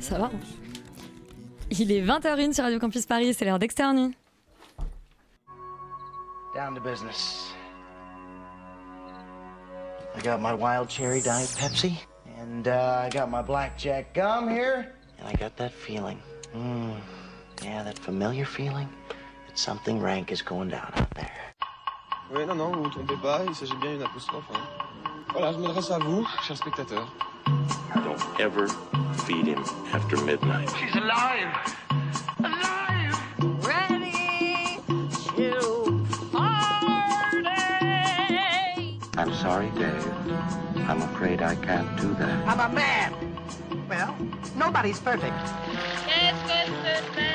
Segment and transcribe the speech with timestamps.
[0.00, 0.30] Ça va.
[1.70, 4.12] Il est 20h01 sur Radio Campus Paris, c'est l'heure d'externe.
[6.54, 7.52] Down to business.
[10.16, 11.92] I got my wild cherry diet Pepsi,
[12.40, 16.18] and uh, I got my blackjack gum here, and I got that feeling.
[16.54, 16.94] Mm,
[17.62, 18.88] yeah, that familiar feeling
[19.46, 21.54] that something rank is going down out there.
[22.32, 24.46] Oui, non, non, vous vous trompez pas, il s'agit bien d'une apostrophe.
[24.54, 24.60] Hein.
[25.32, 27.12] Voilà, je m'adresse à vous, chers spectateurs.
[28.16, 28.68] Don't ever
[29.26, 29.62] feed him
[29.92, 30.70] after midnight.
[30.78, 31.48] She's alive!
[32.38, 32.86] Alive!
[33.62, 34.80] ready
[35.36, 36.86] to party.
[39.18, 40.06] I'm sorry, Dave.
[40.88, 42.48] I'm afraid I can't do that.
[42.48, 43.12] I'm a man.
[43.88, 44.16] Well,
[44.56, 45.34] nobody's perfect.
[46.06, 46.58] Qu'est-ce que
[47.12, 47.32] c'est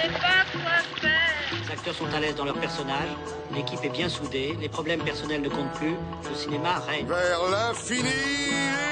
[0.00, 1.34] C'est pas quoi faire.
[1.66, 3.10] Les acteurs sont à l'aise dans leur personnage,
[3.54, 5.94] l'équipe est bien soudée, les problèmes personnels ne comptent plus,
[6.28, 7.06] le cinéma règne.
[7.06, 8.83] Vers l'infini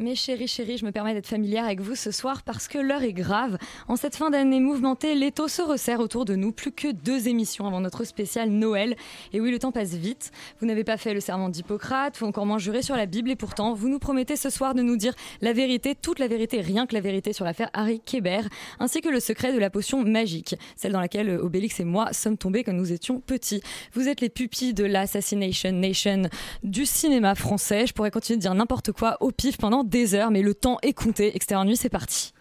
[0.00, 3.02] Mes chéris, chéris, je me permets d'être familière avec vous ce soir parce que l'heure
[3.02, 3.58] est grave.
[3.86, 6.52] En cette fin d'année mouvementée, l'étau se resserre autour de nous.
[6.52, 8.96] Plus que deux émissions avant notre spécial Noël.
[9.34, 10.32] Et oui, le temps passe vite.
[10.58, 13.30] Vous n'avez pas fait le serment d'Hippocrate ou encore moins juré sur la Bible.
[13.30, 16.62] Et pourtant, vous nous promettez ce soir de nous dire la vérité, toute la vérité,
[16.62, 18.40] rien que la vérité sur l'affaire Harry Kéber,
[18.78, 22.38] ainsi que le secret de la potion magique, celle dans laquelle Obélix et moi sommes
[22.38, 23.60] tombés quand nous étions petits.
[23.92, 26.22] Vous êtes les pupilles de l'Assassination Nation
[26.62, 27.86] du cinéma français.
[27.86, 30.78] Je pourrais continuer de dire n'importe quoi au pif pendant des heures, mais le temps
[30.82, 31.34] est compté.
[31.36, 32.32] Extérieur nuit, c'est parti.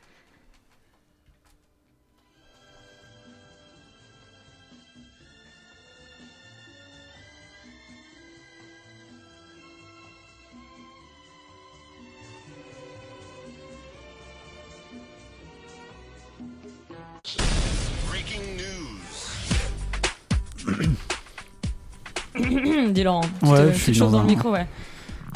[18.09, 18.99] Breaking news.
[22.93, 24.67] Dis Laurent, tu Ouais, te- je suis te choses dans dans le micro, ouais.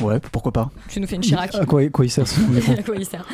[0.04, 0.70] Ouais, pourquoi pas.
[0.90, 1.56] Tu nous fais une Chirac.
[1.56, 2.26] À quoi, quoi il sert
[2.78, 3.26] à quoi il sert.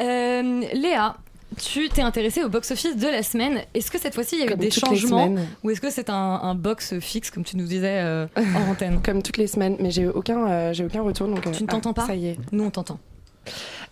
[0.00, 1.16] Euh, Léa,
[1.60, 3.60] tu t'es intéressée au box-office de la semaine.
[3.74, 6.14] Est-ce que cette fois-ci il y a eu des changements ou est-ce que c'est un,
[6.14, 9.90] un box fixe comme tu nous disais euh, en antenne Comme toutes les semaines, mais
[9.90, 11.28] j'ai aucun, euh, j'ai aucun retour.
[11.28, 12.38] Donc, euh, Tu ne ah, t'entends pas Ça y est.
[12.52, 12.98] Nous on t'entend.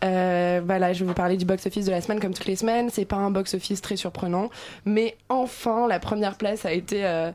[0.02, 2.88] Euh, voilà, je vais vous parler du box-office de la semaine comme toutes les semaines.
[2.90, 4.50] C'est pas un box-office très surprenant,
[4.84, 7.32] mais enfin, la première place a été, euh,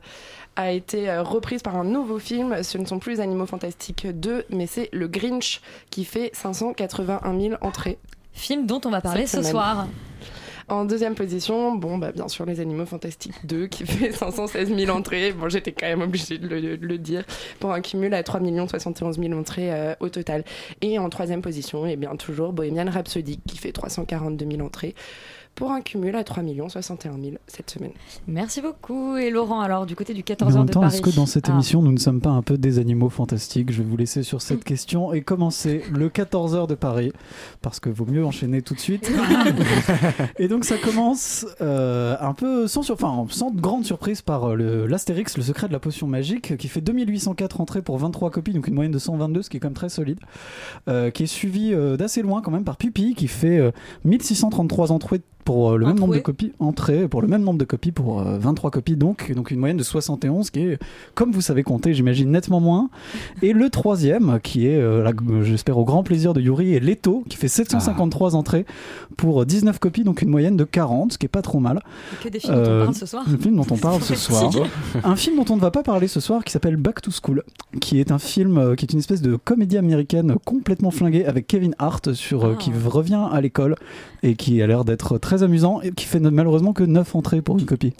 [0.56, 2.62] a été euh, reprise par un nouveau film.
[2.62, 7.40] Ce ne sont plus les Animaux Fantastiques 2, mais c'est Le Grinch qui fait 581
[7.40, 7.98] 000 entrées.
[8.32, 9.86] Film dont on va parler ce soir.
[10.68, 14.96] En deuxième position, bon, bah, bien sûr, Les Animaux Fantastiques 2 qui fait 516 000
[14.96, 15.32] entrées.
[15.32, 17.24] Bon, j'étais quand même obligée de le, de le dire.
[17.60, 20.44] Pour un cumul à 3 71 000 entrées euh, au total.
[20.80, 24.96] Et en troisième position, eh bien, toujours Bohemian Rhapsody qui fait 342 000 entrées.
[25.56, 27.92] Pour un cumul à 3 61 000 cette semaine.
[28.28, 29.16] Merci beaucoup.
[29.16, 30.92] Et Laurent, alors du côté du Mais 14h en même de temps, Paris.
[30.94, 31.52] est-ce que dans cette Ah.
[31.52, 33.72] émission, nous ne sommes pas un peu des animaux fantastiques?
[33.72, 37.10] Je vais vous laisser sur cette question et commencer le 14h de Paris,
[37.62, 39.10] parce que vaut mieux enchaîner tout de suite.
[40.38, 42.94] et donc ça commence euh, un peu sans, sur...
[42.94, 46.68] enfin, sans grande surprise par euh, le- l'Astérix, le secret de la potion magique, qui
[46.68, 49.68] fait 2804 entrées pour 23 copies, donc une moyenne de 122, ce qui est quand
[49.68, 50.18] même très solide,
[50.88, 53.70] euh, qui est suivi euh, d'assez loin quand même par Pupi, qui fait euh,
[54.04, 56.52] 1633 entrées pour euh, le même nombre de copies.
[56.58, 59.78] Entrées pour le même nombre de copies pour euh, 23 copies donc donc une moyenne
[59.78, 60.78] de 71 qui est
[61.14, 62.90] comme vous savez compter j'imagine nettement moins.
[63.40, 65.10] Et le troisième qui est euh,
[65.42, 68.66] j'espère au grand plaisir de Yuri et Leto qui fait 753 entrées
[69.16, 71.80] pour 19 copies donc une moyenne de 40 ce qui est pas trop mal.
[72.22, 73.24] Que des films dont on Euh, parle ce soir.
[73.30, 74.52] le film dont on parle ce soir.
[75.04, 77.44] un film dont on ne va pas parler ce soir qui s'appelle Back to School,
[77.80, 81.46] qui est un film euh, qui est une espèce de comédie américaine complètement flinguée avec
[81.46, 82.58] Kevin Hart sur, euh, Ah.
[82.58, 83.76] qui revient à l'école
[84.24, 87.58] et qui a l'air d'être très amusant et qui fait malheureusement que 9 entrées pour
[87.58, 87.94] une copie.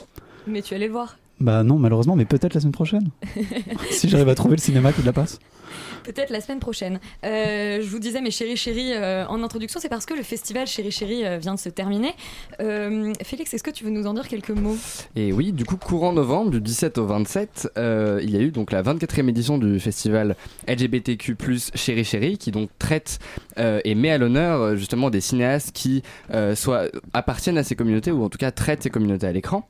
[0.47, 1.19] Mais tu allais le voir.
[1.39, 3.11] Bah non malheureusement mais peut-être la semaine prochaine
[3.91, 5.39] si j'arrive à trouver le cinéma qui la passe.
[6.07, 7.01] Peut-être la semaine prochaine.
[7.25, 10.69] Euh, je vous disais, mes chéris chéris, euh, en introduction, c'est parce que le festival
[10.69, 12.15] Chéri Chéri euh, vient de se terminer.
[12.61, 14.77] Euh, Félix, est-ce que tu veux nous en dire quelques mots?
[15.17, 18.53] Et oui, du coup, courant novembre, du 17 au 27, euh, il y a eu
[18.53, 20.37] donc la 24e édition du festival
[20.69, 21.37] LGBTQ+,
[21.75, 23.19] Chéri Chéri, qui donc traite
[23.59, 26.03] euh, et met à l'honneur justement des cinéastes qui
[26.33, 26.85] euh, soit
[27.15, 29.69] appartiennent à ces communautés ou en tout cas traitent ces communautés à l'écran.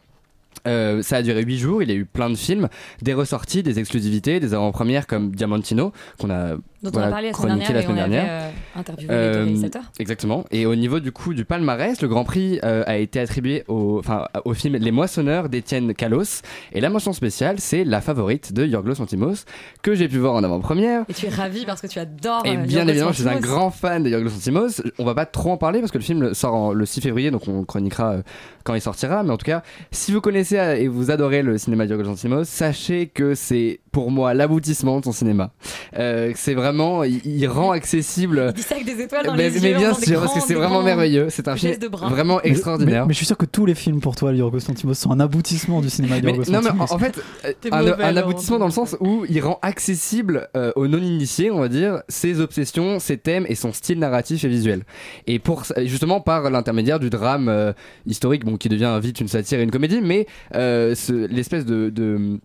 [0.66, 2.68] Euh, ça a duré 8 jours, il y a eu plein de films,
[3.02, 6.56] des ressorties, des exclusivités, des avant-premières comme Diamantino, qu'on a
[6.86, 8.32] Dont on Voilà, a parlé la semaine dernière, la et on semaine avait dernière.
[8.32, 8.50] euh,
[8.80, 9.82] interviewé les Euh, réalisateurs.
[9.98, 10.44] Exactement.
[10.50, 14.02] Et au niveau du coup du palmarès, le Grand Prix euh, a été attribué au,
[14.44, 16.42] au film Les Moissonneurs d'Étienne Kalos.
[16.72, 19.44] Et la mention spéciale, c'est La Favorite de Yorgos Lanthimos,
[19.82, 21.04] que j'ai pu voir en avant-première.
[21.08, 22.42] Et tu es ravi parce que tu adores.
[22.44, 24.82] Et euh, bien Yorgos évidemment, je suis un grand fan de Yorgos Lanthimos.
[24.98, 27.30] On va pas trop en parler parce que le film sort en- le 6 février,
[27.30, 28.16] donc on chroniquera
[28.64, 29.22] quand il sortira.
[29.22, 32.44] Mais en tout cas, si vous connaissez et vous adorez le cinéma de Yorgos Lanthimos,
[32.44, 35.50] sachez que c'est pour moi l'aboutissement de son cinéma.
[35.94, 38.46] C'est vraiment, il, il rend accessible.
[38.48, 39.76] Il distingue des étoiles dans mais, les mais yeux.
[39.78, 41.28] bien sûr, parce que c'est vraiment merveilleux.
[41.30, 43.02] C'est un film vraiment Mais- extraordinaire.
[43.02, 45.20] Mais, mais je suis sûr que tous les films pour toi, Yorgos Lanthimos, sont un
[45.20, 48.58] aboutissement du cinéma de Yorgos non mais en, fait euh, un, mauvais, un Laurent, aboutissement
[48.58, 52.98] dans le sens où il rend accessible euh, aux non-initiés on va dire ses obsessions
[52.98, 54.82] ses thèmes et son style narratif et visuel
[55.26, 57.72] et pour justement par l'intermédiaire du drame euh,
[58.06, 61.90] historique bon qui devient vite une satire et une comédie mais euh, ce- l'espèce de,
[61.90, 62.38] de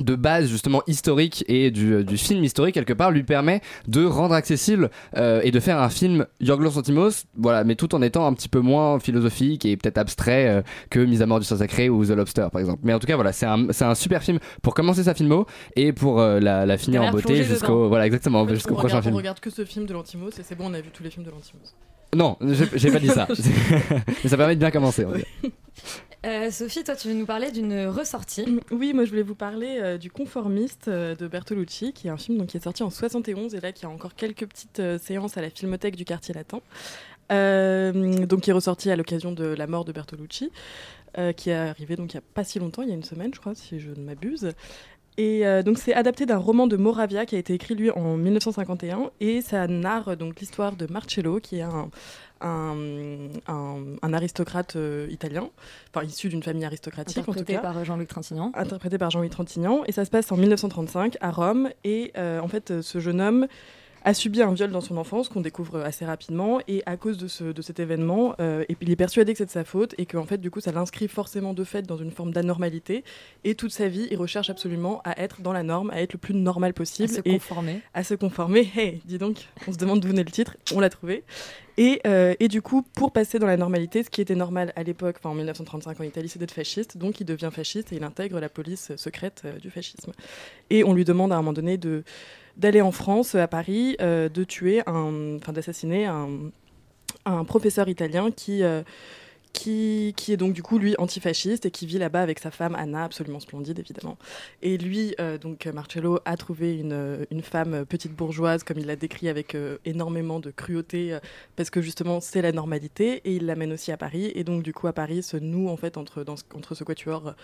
[0.00, 4.34] de base justement historique et du, du film historique quelque part lui permet de rendre
[4.34, 8.32] accessible euh, et de faire un film Yorgos Lanthimos voilà mais tout en étant un
[8.34, 11.88] petit peu moins philosophique et peut-être abstrait euh, que Mise à mort du sang sacré
[11.88, 14.22] ou The Lobster par exemple mais en tout cas voilà c'est un, c'est un super
[14.22, 15.46] film pour commencer sa filmo
[15.76, 18.86] et pour euh, la, la finir en beauté jusqu'au voilà exactement En fait, jusqu'au prochain
[19.00, 20.90] regarde, film On regarde que ce film de l'Antimos et c'est bon, on a vu
[20.92, 21.62] tous les films de l'Antimos.
[22.14, 22.36] non
[22.74, 23.26] j'ai pas dit ça
[24.24, 25.48] mais ça permet de bien commencer on.
[26.26, 28.58] Euh, Sophie, toi, tu veux nous parler d'une ressortie.
[28.72, 32.16] Oui, moi je voulais vous parler euh, du Conformiste euh, de Bertolucci, qui est un
[32.16, 35.36] film donc, qui est sorti en 71 et là qui a encore quelques petites séances
[35.36, 36.60] à la Filmothèque du quartier latin.
[37.30, 40.50] Donc qui est ressorti à l'occasion de la mort de Bertolucci,
[41.36, 43.32] qui est arrivé donc il n'y a pas si longtemps, il y a une semaine
[43.34, 44.52] je crois, si je ne m'abuse.
[45.18, 49.10] Et donc c'est adapté d'un roman de Moravia qui a été écrit lui en 1951
[49.20, 51.90] et ça narre donc l'histoire de Marcello qui est un,
[52.40, 55.48] un, un- un aristocrate euh, italien,
[55.94, 58.52] enfin issu d'une famille aristocratique en tout Interprété cas par euh, Jean-Luc Trintignant.
[58.54, 59.82] interprété par Jean-Louis Trintignant.
[59.86, 61.70] Et ça se passe en 1935 à Rome.
[61.84, 63.46] Et euh, en fait, ce jeune homme
[64.04, 66.60] a subi un viol dans son enfance qu'on découvre assez rapidement.
[66.68, 69.46] Et à cause de, ce, de cet événement, euh, et il est persuadé que c'est
[69.46, 72.10] de sa faute et qu'en fait, du coup, ça l'inscrit forcément de fait dans une
[72.10, 73.04] forme d'anormalité.
[73.44, 76.18] Et toute sa vie, il recherche absolument à être dans la norme, à être le
[76.18, 77.08] plus normal À possible.
[77.08, 77.80] se et conformer.
[77.94, 78.70] à se conformer.
[78.78, 81.24] Hey, dis donc, on se demande d'où venait le titre, on l'a trouvé.
[81.78, 84.82] Et, euh, et du coup, pour passer dans la normalité, ce qui était normal à
[84.82, 86.96] l'époque, enfin en 1935 en Italie, c'est d'être fasciste.
[86.96, 90.12] Donc il devient fasciste et il intègre la police secrète euh, du fascisme.
[90.70, 92.02] Et on lui demande à un moment donné de
[92.58, 96.28] d'aller en France, à Paris, euh, de tuer enfin d'assassiner un,
[97.24, 98.82] un professeur italien qui euh,
[99.52, 102.74] qui, qui est donc du coup lui antifasciste et qui vit là-bas avec sa femme
[102.74, 104.18] Anna, absolument splendide évidemment.
[104.62, 108.78] Et lui, euh, donc Marcello, a trouvé une, euh, une femme euh, petite bourgeoise, comme
[108.78, 111.18] il l'a décrit, avec énormément de cruauté,
[111.56, 114.32] parce que justement c'est la normalité, et il l'amène aussi à Paris.
[114.34, 117.34] Et donc du coup à Paris se noue en fait entre, ce, entre ce quatuor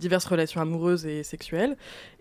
[0.00, 1.76] diverses relations amoureuses et sexuelles.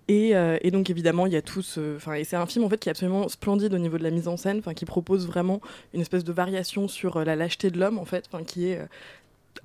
[0.10, 2.70] Et, et donc évidemment il y a tout ce, enfin et c'est un film en
[2.70, 5.26] fait qui est absolument splendide au niveau de la mise en scène, enfin qui propose
[5.28, 5.62] vraiment
[5.94, 8.82] une espèce de variation sur la lâcheté de l'homme en fait, enfin qui est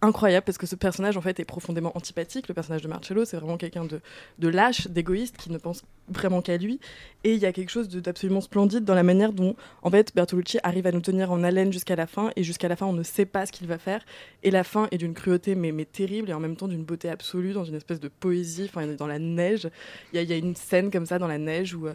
[0.02, 2.48] incroyable parce que ce personnage en fait est profondément antipathique.
[2.48, 4.00] Le personnage de Marcello, c'est vraiment quelqu'un de,
[4.38, 6.80] de lâche, d'égoïste, qui ne pense vraiment qu'à lui.
[7.24, 10.58] Et il y a quelque chose d'absolument splendide dans la manière dont en fait Bertolucci
[10.62, 12.30] arrive à nous tenir en haleine jusqu'à la fin.
[12.36, 14.04] Et jusqu'à la fin, on ne sait pas ce qu'il va faire.
[14.42, 17.08] Et la fin est d'une cruauté mais, mais terrible et en même temps d'une beauté
[17.08, 18.68] absolue, dans une espèce de poésie.
[18.68, 19.68] Enfin, dans la neige,
[20.12, 21.94] il y a, y a une scène comme ça dans la neige où euh,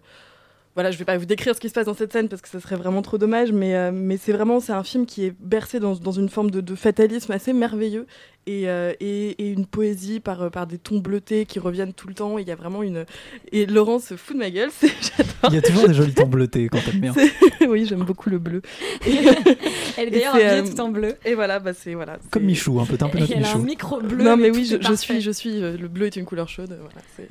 [0.75, 2.49] voilà, je vais pas vous décrire ce qui se passe dans cette scène parce que
[2.49, 5.35] ça serait vraiment trop dommage, mais, euh, mais c'est vraiment c'est un film qui est
[5.39, 8.07] bercé dans, dans une forme de, de fatalisme assez merveilleux
[8.47, 12.07] et, euh, et, et une poésie par, euh, par des tons bleutés qui reviennent tout
[12.07, 12.37] le temps.
[12.37, 13.05] Il y a vraiment une
[13.51, 14.87] et Laurent se fout de ma gueule, c'est-
[15.17, 15.33] j'adore.
[15.49, 17.13] Il y a toujours des jolis tons bleutés quand t'aimes bien.
[17.13, 17.31] C'est-
[17.67, 18.61] oui, j'aime beaucoup le bleu.
[19.07, 19.11] Et,
[19.97, 21.15] Elle est d'ailleurs habillée euh, tout en bleu.
[21.25, 22.17] Et voilà, bah c'est voilà.
[22.31, 23.59] Comme Michou, un peu, t'es un peu notre a un Michou.
[23.59, 24.23] micro bleu.
[24.23, 25.61] non mais oui, je, suis, je suis.
[25.63, 26.71] euh, le bleu est une couleur chaude.
[26.71, 27.29] euh, Voilà, c'est,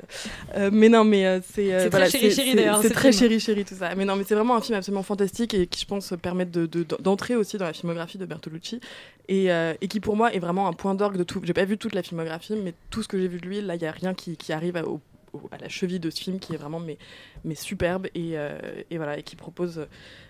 [0.57, 1.73] euh, mais non, mais euh, c'est.
[1.73, 3.19] euh, C'est très chéri, chéri, c'est- d'ailleurs, C'est ce très film.
[3.29, 3.93] chéri chéri tout ça.
[3.95, 6.65] Mais non, mais c'est vraiment un film absolument fantastique et qui je pense permet de
[6.65, 8.79] de- d'entrer aussi dans la filmographie de Bertolucci
[9.27, 11.41] et, euh, et qui pour moi est vraiment un point d'orgue de tout.
[11.43, 13.75] J'ai pas vu toute la filmographie, mais tout ce que j'ai vu de lui, là,
[13.75, 15.01] il y a rien qui, qui arrive à, au-
[15.33, 16.97] au- à la cheville de ce film qui est vraiment mais,
[17.43, 18.57] mais superbe et, euh,
[18.91, 19.87] et voilà et qui propose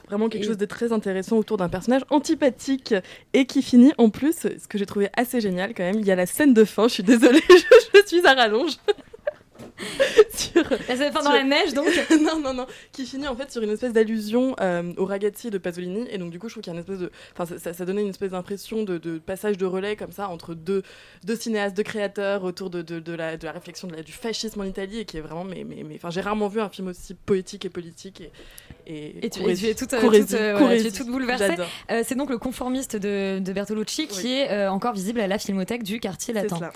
[0.07, 2.95] vraiment quelque Et- chose de très intéressant autour d'un personnage antipathique
[3.33, 6.11] et qui finit en plus ce que j'ai trouvé assez génial quand même il y
[6.11, 8.77] a la scène de fin je suis désolée je, je suis à rallonge
[10.33, 11.87] sur Elle s'est dans sur- la neige donc.
[12.21, 15.57] non, non, non, qui finit en fait sur une espèce d'allusion euh, au ragazzi de
[15.57, 16.05] Pasolini.
[16.09, 17.11] Et donc, du coup, je trouve qu'il y a une espèce de.
[17.33, 20.29] Enfin, ça, ça- ça donnait une espèce d'impression de, de passage de relais comme ça
[20.29, 20.83] entre deux,
[21.23, 24.11] deux cinéastes, deux créateurs autour de, de, de la, de la réflexion de la- du
[24.11, 25.43] fascisme en Italie et qui est vraiment.
[25.43, 28.31] Mais, mais, mais, enfin, j'ai rarement vu un film aussi poétique et politique et,
[28.85, 31.07] Et, Et tu, courez- et tu es toute, euh, toute, euh, voilà, tu es toute
[31.07, 31.47] bouleversée.
[31.47, 31.67] J'adore.
[31.91, 35.37] Euh, c'est donc le conformiste de, de Bertolucci qui est euh, encore visible à la
[35.39, 36.69] Filmothèque du quartier latin.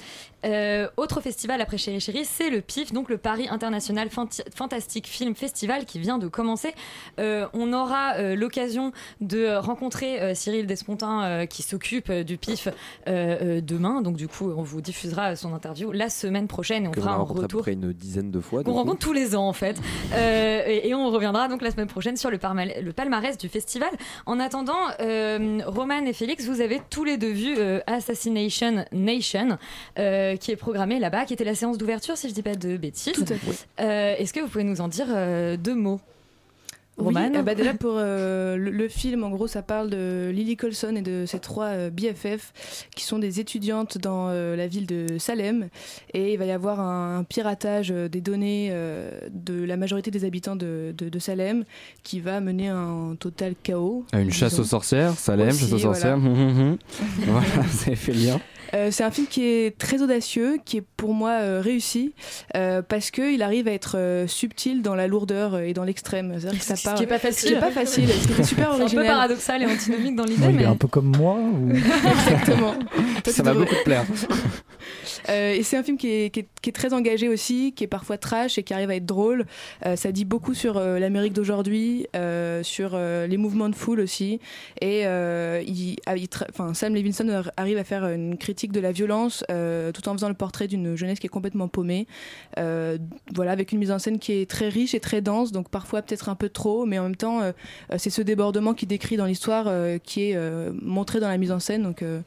[0.46, 4.07] Euh, autre festival après Chéri Chéri, c'est le Donc le Paris International
[4.53, 6.75] Fantastic Film Festival qui vient de commencer.
[7.19, 12.67] Euh, on aura euh, l'occasion de rencontrer euh, Cyril Despontin qui s'occupe du PIF
[13.07, 14.01] demain.
[14.01, 17.13] Donc du coup, on vous diffusera son interview la semaine prochaine et on Que fera
[17.13, 17.62] un retour.
[17.62, 18.63] près une dizaine de fois.
[18.63, 18.74] coup.
[18.74, 19.81] rencontre tous les ans en fait.
[20.15, 23.89] Et, et on reviendra donc la semaine prochaine sur le, palmarès du festival.
[24.25, 27.57] En attendant, Roman et Félix, vous avez tous les deux vu
[27.88, 29.57] Assassination Nation,
[29.96, 30.01] qui
[30.51, 33.14] est programmé là-bas, qui était la séance d'ouverture, si je dis pas de bêtises.
[33.14, 33.66] Tout à fait.
[33.80, 36.00] Euh, Est-ce que vous pouvez nous en dire euh, deux mots?
[37.00, 40.32] Oui, Roman euh, bah déjà pour euh, le, le film, en gros, ça parle de
[40.34, 44.66] Lily Colson et de ses trois euh, BFF qui sont des étudiantes dans euh, la
[44.66, 45.68] ville de Salem.
[46.16, 50.26] Et il va y avoir un, un piratage des données euh, de la majorité des
[50.26, 51.66] habitants de, de- de Salem
[52.02, 54.04] qui va mener à un total chaos.
[54.12, 55.94] À une chasse aux sorcières, Salem, Aussi, chasse aux voilà.
[55.94, 56.16] sorcières.
[56.16, 56.78] hum, hum, hum.
[57.28, 58.42] voilà, ça fait le lien.
[58.74, 62.13] Euh, c'est un film qui est très audacieux, qui est pour moi euh, réussi,
[62.55, 66.36] euh, parce qu'il arrive à être euh, subtil dans la lourdeur et dans l'extrême.
[66.39, 67.47] C'est-à-dire que ça Ce part- qui est pas facile.
[67.50, 69.07] Ce qui est pas facile, ce qui est super C'est un peu original.
[69.07, 71.71] paradoxal et antinomique dans l'idée, Ouais, il mais est un peu comme moi ou...
[71.71, 72.74] Exactement.
[73.24, 74.05] Toi, Ça va beaucoup te plaire.
[75.29, 77.83] Euh, et c'est un film qui est, qui est- qui est très engagé aussi, qui
[77.83, 79.45] est parfois trash et qui arrive à être drôle.
[79.86, 84.00] Euh, ça dit beaucoup sur euh, l'Amérique d'aujourd'hui, euh, sur euh, les mouvements de foule
[84.00, 84.39] aussi.
[84.79, 86.27] Et euh, il, ah, il
[86.74, 90.30] Sam Levinson ar- arrive à faire une critique de la violence euh, tout en faisant
[90.30, 92.08] le portrait d'une jeunesse qui est complètement paumée.
[92.58, 92.98] Euh,
[93.34, 96.02] voilà, avec une mise en scène qui est très riche et très dense, donc parfois
[96.02, 97.52] peut-être un peu trop, mais en même temps, euh,
[97.98, 101.52] c'est ce débordement qui décrit dans l'histoire euh, qui est euh, montré dans la mise
[101.52, 101.84] en scène.
[101.84, 102.22] Donc, euh,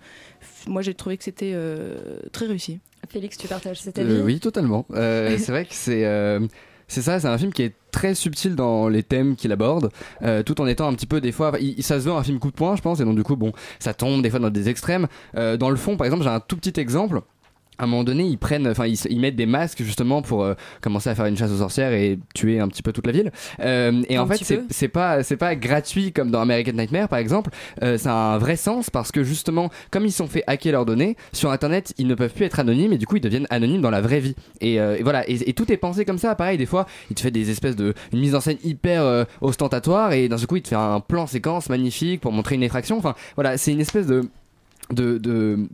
[0.67, 2.81] moi, j'ai trouvé que c'était euh, très réussi.
[3.09, 4.13] Félix, tu partages cet avis?
[4.13, 4.87] Euh, oui, totalement.
[4.93, 6.41] Euh, c'est vrai que c'est euh,
[6.91, 9.91] c'est ça, c'est un film qui est très subtil dans les thèmes qu'il aborde,
[10.23, 12.41] euh, tout en étant un petit peu des fois, il, ça se veut un film
[12.41, 14.51] coup de poing, je pense, et donc du coup, bon, ça tombe des fois dans
[14.51, 15.07] des extrêmes.
[15.37, 17.21] Euh, dans le fond, par exemple, j'ai un tout petit exemple.
[17.81, 20.53] À un moment donné, ils prennent, enfin, ils, ils mettent des masques justement pour euh,
[20.83, 23.33] commencer à faire une chasse aux sorcières et tuer un petit peu toute la ville.
[23.61, 27.19] Euh, et Un en fait, c'est pas, c'est pas gratuit comme dans American Nightmare par
[27.19, 27.49] exemple.
[27.83, 30.85] Euh, ça a un vrai sens parce que justement, comme ils sont fait hacker leurs
[30.85, 33.81] données sur Internet, ils ne peuvent plus être anonymes et du coup, ils deviennent anonymes
[33.81, 34.37] dans la vraie vie.
[34.61, 36.35] Et, euh, et voilà, et, et tout est pensé comme ça.
[36.35, 40.13] Pareil, des fois, il te fait des espèces de une mise en scène hyper ostentatoire
[40.13, 42.99] et d'un seul coup, il te fait un plan séquence magnifique pour montrer une effraction.
[42.99, 44.29] Enfin, voilà, c'est une espèce de
[44.93, 45.69] de, de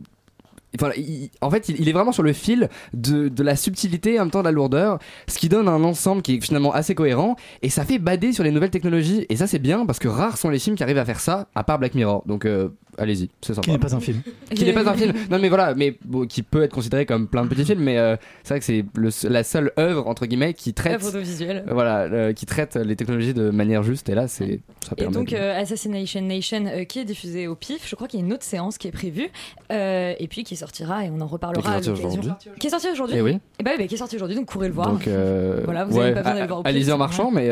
[1.41, 4.23] En fait, il, il est vraiment sur le fil de, de la subtilité et en
[4.23, 7.35] même temps de la lourdeur, ce qui donne un ensemble qui est finalement assez cohérent
[7.61, 9.25] et ça fait bader sur les nouvelles technologies.
[9.29, 11.47] Et ça, c'est bien parce que rares sont les films qui arrivent à faire ça,
[11.55, 12.23] à part Black Mirror.
[12.25, 13.65] Donc, euh, allez-y, c'est sympa.
[13.65, 14.21] Qui n'est pas un film.
[14.53, 15.13] Qui n'est pas un film.
[15.29, 17.97] Non, mais voilà, mais bon, qui peut être considéré comme plein de petits films, mais
[17.97, 21.03] euh, c'est vrai que c'est le- la seule œuvre entre guillemets qui traite.
[21.03, 21.63] Audiovisuelle.
[21.67, 24.09] Euh, Voilà, euh, qui traite les technologies de manière juste.
[24.09, 27.55] Et là, c'est ça Et donc de- euh, Assassination Nation euh, qui est diffusé au
[27.55, 29.29] PIF, je crois qu'il y a une autre séance qui est prévue
[29.71, 31.77] euh, et puis qui sortira et on en reparlera.
[31.77, 32.19] Et qui est à sorti l'occasion.
[32.21, 32.51] aujourd'hui.
[32.59, 33.39] Qui est sorti aujourd'hui Eh oui.
[33.59, 34.91] Et bah, oui, bah, qui est sorti aujourd'hui, donc courez le voir.
[34.91, 37.31] Donc, euh, Voilà, vous ouais, avez pas besoin d'aller voir au PIF, Allez-y en marchant,
[37.31, 37.49] mais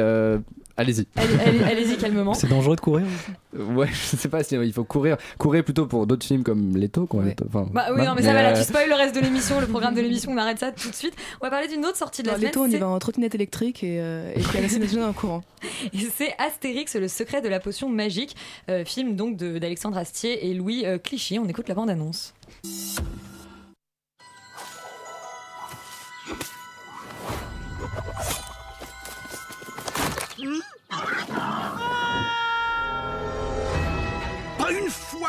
[0.78, 1.06] euh, allez-y.
[1.16, 2.34] Allez- allez- Allez-y calmement.
[2.34, 3.06] C'est dangereux de courir.
[3.58, 7.06] Ouais, je sais pas si il faut courir, courir plutôt pour d'autres films comme Leto,
[7.06, 7.24] quoi.
[7.24, 9.22] Leto, enfin, Bah oui, non, mais ça va là, euh, tu spoil le reste de
[9.22, 11.14] l'émission, le programme de l'émission, on arrête ça tout de suite.
[11.42, 12.50] On va parler d'une autre sortie de la Dans semaine.
[12.52, 14.62] l'été, on y va en trottinette électrique et, euh, et puis à
[15.00, 15.42] la en courant.
[15.94, 18.36] Et c'est Astérix, le secret de la potion magique,
[18.70, 21.40] euh, film donc de- d'Alexandre Astier et Louis euh, Clichy.
[21.40, 22.34] On écoute la bande-annonce.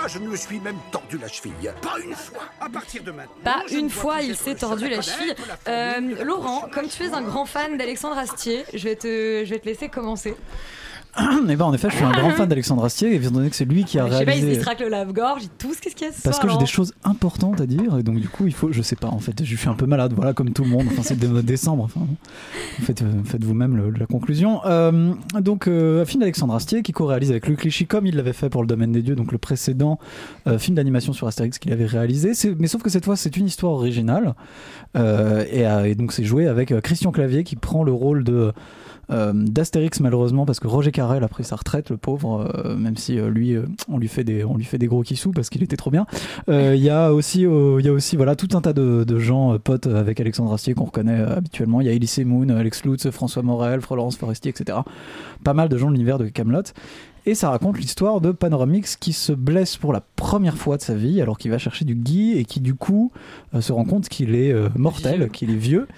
[0.06, 1.72] Fois je ne me suis même tordu la cheville.
[1.82, 2.44] Pas une fois.
[2.60, 3.34] À partir de maintenant.
[3.44, 5.34] Pas une fois, il s'est tordu la cheville.
[5.68, 9.58] Euh, Laurent, comme tu es un grand fan d'Alexandre Astier, je vais te, je vais
[9.58, 10.36] te laisser commencer.
[11.18, 11.22] Et
[11.56, 13.84] ben en effet, je suis un grand fan d'Alexandre Astier, étant donné que c'est lui
[13.84, 14.60] qui a Je sais pas, il, réalisé.
[14.60, 16.58] se racle le lave-gorge, il tousse, qu'est-ce qu'il y a ce Parce soir, que j'ai
[16.58, 19.18] des choses importantes à dire, et donc du coup, il faut, je sais pas, en
[19.18, 20.86] fait, je suis un peu malade, voilà, comme tout le monde.
[20.88, 22.00] Enfin, c'est dé- décembre, enfin,
[22.82, 24.60] faites, euh, faites vous-même la conclusion.
[24.66, 28.32] Euh, donc, euh, un film d'Alexandre Astier qui co-réalise avec Luc Clichy, comme il l'avait
[28.32, 29.98] fait pour Le Domaine des Dieux, donc le précédent
[30.46, 32.32] euh, film d'animation sur Astérix qu'il avait réalisé.
[32.58, 34.34] Mais sauf que cette fois, c'est une histoire originale,
[34.96, 38.52] euh, et, et donc c'est joué avec euh, Christian Clavier qui prend le rôle de
[39.10, 42.96] euh, d'Astérix malheureusement parce que Roger Carrel a pris sa retraite le pauvre euh, même
[42.96, 43.56] si euh, lui
[43.88, 46.06] on lui fait des on lui fait des gros kissous parce qu'il était trop bien.
[46.48, 49.58] Il y a aussi il y a aussi voilà tout un tas de, de gens
[49.58, 51.80] potes avec Alexandre Astier qu'on reconnaît habituellement.
[51.80, 54.78] Il y a Elise Moon Alex Lutz François Morel Florence Foresti etc
[55.44, 56.62] pas mal de gens de l'univers de Camelot.
[57.28, 60.94] Et ça raconte l'histoire de Panoramix qui se blesse pour la première fois de sa
[60.94, 63.10] vie alors qu'il va chercher du gui et qui du coup
[63.52, 65.88] euh, se rend compte qu'il est euh, mortel, qu'il est vieux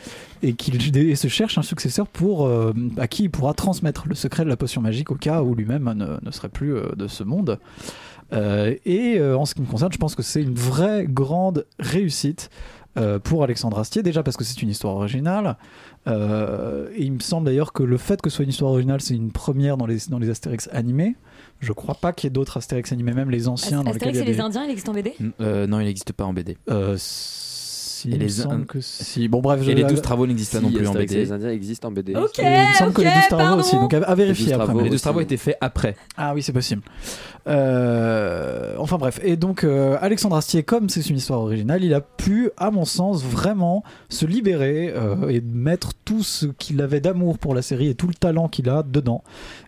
[0.43, 4.45] et qu'il se cherche un successeur pour euh, à qui il pourra transmettre le secret
[4.45, 7.25] de la potion magique au cas où lui-même ne, ne serait plus euh, de ce
[7.25, 7.59] monde.
[8.33, 11.65] Euh, et euh, en ce qui me concerne, je pense que c'est une vraie grande
[11.79, 12.51] réussite
[12.99, 15.57] euh, pour Alexandre Astier, déjà parce que c'est une histoire originale.
[16.07, 19.01] Euh, et il me semble d'ailleurs que le fait que ce soit une histoire originale,
[19.01, 21.15] c'est une première dans les, dans les Astérix animés.
[21.61, 24.17] Je crois pas qu'il y ait d'autres Astérix animés, même les anciens dans lesquels Astérix
[24.17, 26.13] il y et a les des- Indiens, il existe en BD Euh, non, il n'existe
[26.13, 26.57] pas en BD.
[26.71, 26.97] Euh,
[28.01, 29.29] si, Et il me les que si.
[29.29, 31.15] Bon, bref, je- Et les 12 travaux n'existent pas non plus en BD.
[31.17, 32.15] les Indiens existent en BD.
[32.15, 33.61] Ok, Et il me semble que les ok, 12 travaux pardon.
[33.61, 34.65] aussi, donc à, à vérifier Les 12 après.
[34.67, 34.81] travaux.
[34.81, 35.03] Les 12 aussi.
[35.03, 35.97] travaux étaient faits après.
[36.17, 36.83] Ah oui, c'est possible.
[37.49, 42.01] Euh, enfin bref, et donc euh, Alexandre Astier, comme c'est une histoire originale, il a
[42.01, 47.39] pu, à mon sens, vraiment se libérer euh, et mettre tout ce qu'il avait d'amour
[47.39, 49.23] pour la série et tout le talent qu'il a dedans.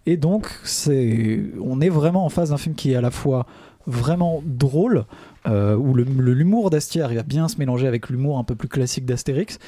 [0.06, 3.46] Et donc, c'est, on est vraiment en face d'un film qui est à la fois
[3.86, 5.04] vraiment drôle,
[5.46, 9.04] euh, où l'humour d'Astier arrive à bien se mélanger avec l'humour un peu plus classique
[9.06, 9.58] d'Astérix,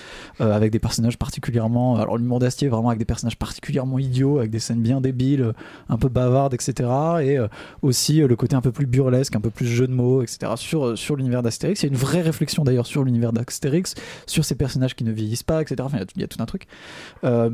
[0.40, 1.96] euh, avec des personnages particulièrement.
[1.96, 5.52] Alors, l'humour d'Astier, vraiment avec des personnages particulièrement idiots, avec des scènes bien débiles,
[5.88, 6.88] un peu bavardes, etc.
[7.22, 7.48] Et euh,
[7.82, 10.52] aussi euh, le côté un peu plus burlesque, un peu plus jeu de mots, etc.
[10.56, 11.82] sur, sur l'univers d'Astérix.
[11.82, 13.94] Il y a une vraie réflexion d'ailleurs sur l'univers d'Astérix,
[14.26, 15.76] sur ces personnages qui ne vieillissent pas, etc.
[15.80, 16.66] Enfin, il y a tout- il y, a tout un truc.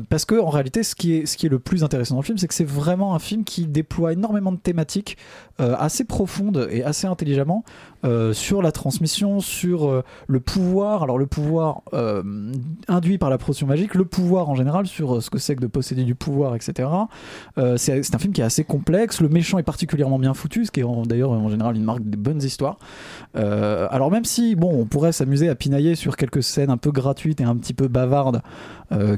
[0.09, 2.25] Parce que en réalité, ce qui, est, ce qui est le plus intéressant dans le
[2.25, 5.17] film, c'est que c'est vraiment un film qui déploie énormément de thématiques
[5.57, 7.63] assez profondes et assez intelligemment
[8.05, 11.03] euh, sur la transmission, sur euh, le pouvoir.
[11.03, 12.23] Alors le pouvoir euh,
[12.87, 15.67] induit par la potion magique, le pouvoir en général, sur ce que c'est que de
[15.67, 16.89] posséder du pouvoir, etc.
[17.75, 19.19] C'est un film qui est assez complexe.
[19.19, 22.17] Le méchant est particulièrement bien foutu, ce qui est d'ailleurs en général une marque des
[22.17, 22.77] bonnes histoires.
[23.33, 27.41] Alors même si, bon, on pourrait s'amuser à pinailler sur quelques scènes un peu gratuites
[27.41, 28.41] et un petit peu bavardes,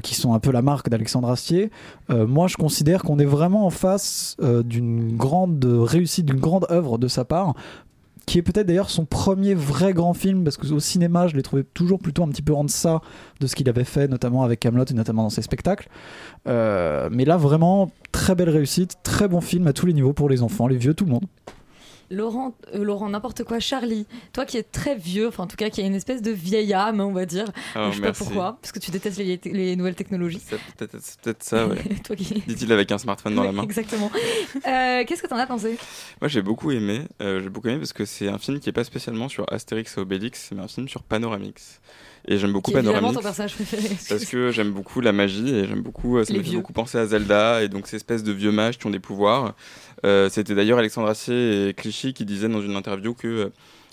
[0.02, 1.70] qui sont un peu la marque d'Alexandre Astier,
[2.08, 7.08] moi je considère qu'on est vraiment en face d'une grande réussite, d'une grande œuvre de
[7.08, 7.54] sa part
[8.26, 11.42] qui est peut-être d'ailleurs son premier vrai grand film parce que au cinéma je l'ai
[11.42, 13.00] trouvé toujours plutôt un petit peu en deçà
[13.40, 15.88] de ce qu'il avait fait notamment avec Camelot et notamment dans ses spectacles.
[16.48, 20.28] Euh, mais là vraiment très belle réussite très bon film à tous les niveaux pour
[20.28, 21.26] les enfants les vieux tout le monde
[22.12, 25.70] Laurent, euh, Laurent n'importe quoi, Charlie, toi qui es très vieux, enfin en tout cas
[25.70, 27.46] qui a une espèce de vieille âme, on va dire.
[27.74, 30.42] Oh, je sais pas pourquoi, parce que tu détestes les, les nouvelles technologies.
[30.46, 31.76] C'est peut-être ça, ouais.
[32.04, 33.62] Toi qui- Dit-il avec un smartphone dans la main.
[33.62, 34.10] Exactement.
[34.66, 35.78] Euh, Qu'est-ce que t'en as pensé?
[36.20, 38.72] Moi j'ai beaucoup aimé, euh, j'ai beaucoup aimé parce que c'est un film qui est
[38.72, 41.80] pas spécialement sur Astérix et Obélix, mais un film sur Panoramix.
[42.28, 43.14] Et j'aime beaucoup Panoramix.
[43.14, 43.88] ton personnage préféré.
[44.08, 46.96] Parce que j'aime beaucoup la magie et j'aime beaucoup, euh, ça me fait beaucoup penser
[46.98, 49.54] à Zelda et donc ces espèces de vieux mages qui ont des pouvoirs.
[50.04, 53.48] Euh, C'était d'ailleurs Alexandre Assier et Clichy qui disaient dans une interview que euh,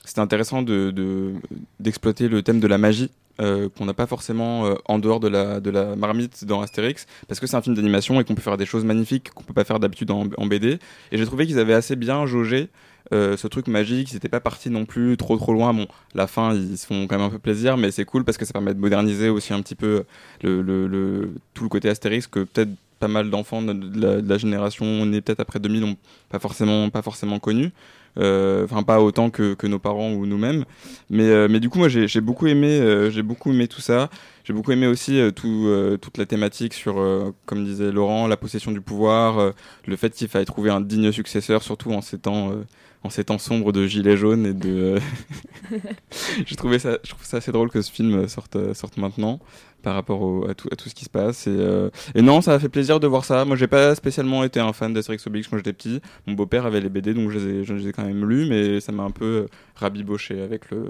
[0.05, 1.33] c'était intéressant de- de-
[1.79, 3.09] d'exploiter le thème de la magie.
[3.39, 7.05] Euh, qu'on n'a pas forcément euh, en dehors de la, de la marmite dans Astérix,
[7.27, 9.53] parce que c'est un film d'animation et qu'on peut faire des choses magnifiques qu'on peut
[9.53, 10.79] pas faire d'habitude en, en BD.
[11.11, 12.69] Et j'ai trouvé qu'ils avaient assez bien jaugé
[13.13, 15.73] euh, ce truc magique, ils n'étaient pas partis non plus trop trop loin.
[15.73, 18.37] Bon, la fin, ils se font quand même un peu plaisir, mais c'est cool parce
[18.37, 20.03] que ça permet de moderniser aussi un petit peu
[20.43, 24.29] le, le- tout le côté Astérix que peut-être pas mal d'enfants de de la, de
[24.29, 25.95] la génération née peut-être après 2000 n'ont
[26.29, 27.71] pas forcément, pas forcément connu.
[28.17, 30.65] Euh, Enfin, pas autant que, que nos parents ou nous-mêmes.
[31.09, 34.09] Mais, euh, mais du coup, moi, j'ai beaucoup aimé, euh, j'ai beaucoup aimé tout ça.
[34.43, 38.27] J'ai beaucoup aimé aussi euh, tout, euh, toute la thématique sur, euh, comme disait Laurent,
[38.27, 39.53] la possession du pouvoir,
[39.85, 42.51] le fait qu'il fallait trouver un digne successeur, surtout en ces temps,
[43.03, 44.97] en ces temps sombres de gilets jaunes et de.
[46.45, 49.39] j'ai trouvé ça, je trouve ça assez drôle que ce film sorte, sorte maintenant
[49.81, 51.47] par rapport à, tout, à tout ce qui se passe.
[51.47, 53.45] Et, euh, et non, ça a fait plaisir de voir ça.
[53.45, 56.01] Moi, j'ai pas spécialement été un fan d'Astérix Obélix quand j'étais petit.
[56.27, 58.47] Mon beau-père avait les BD, donc je les ai, je les ai quand même lus,
[58.49, 60.89] mais ça m'a un peu rabiboché avec le.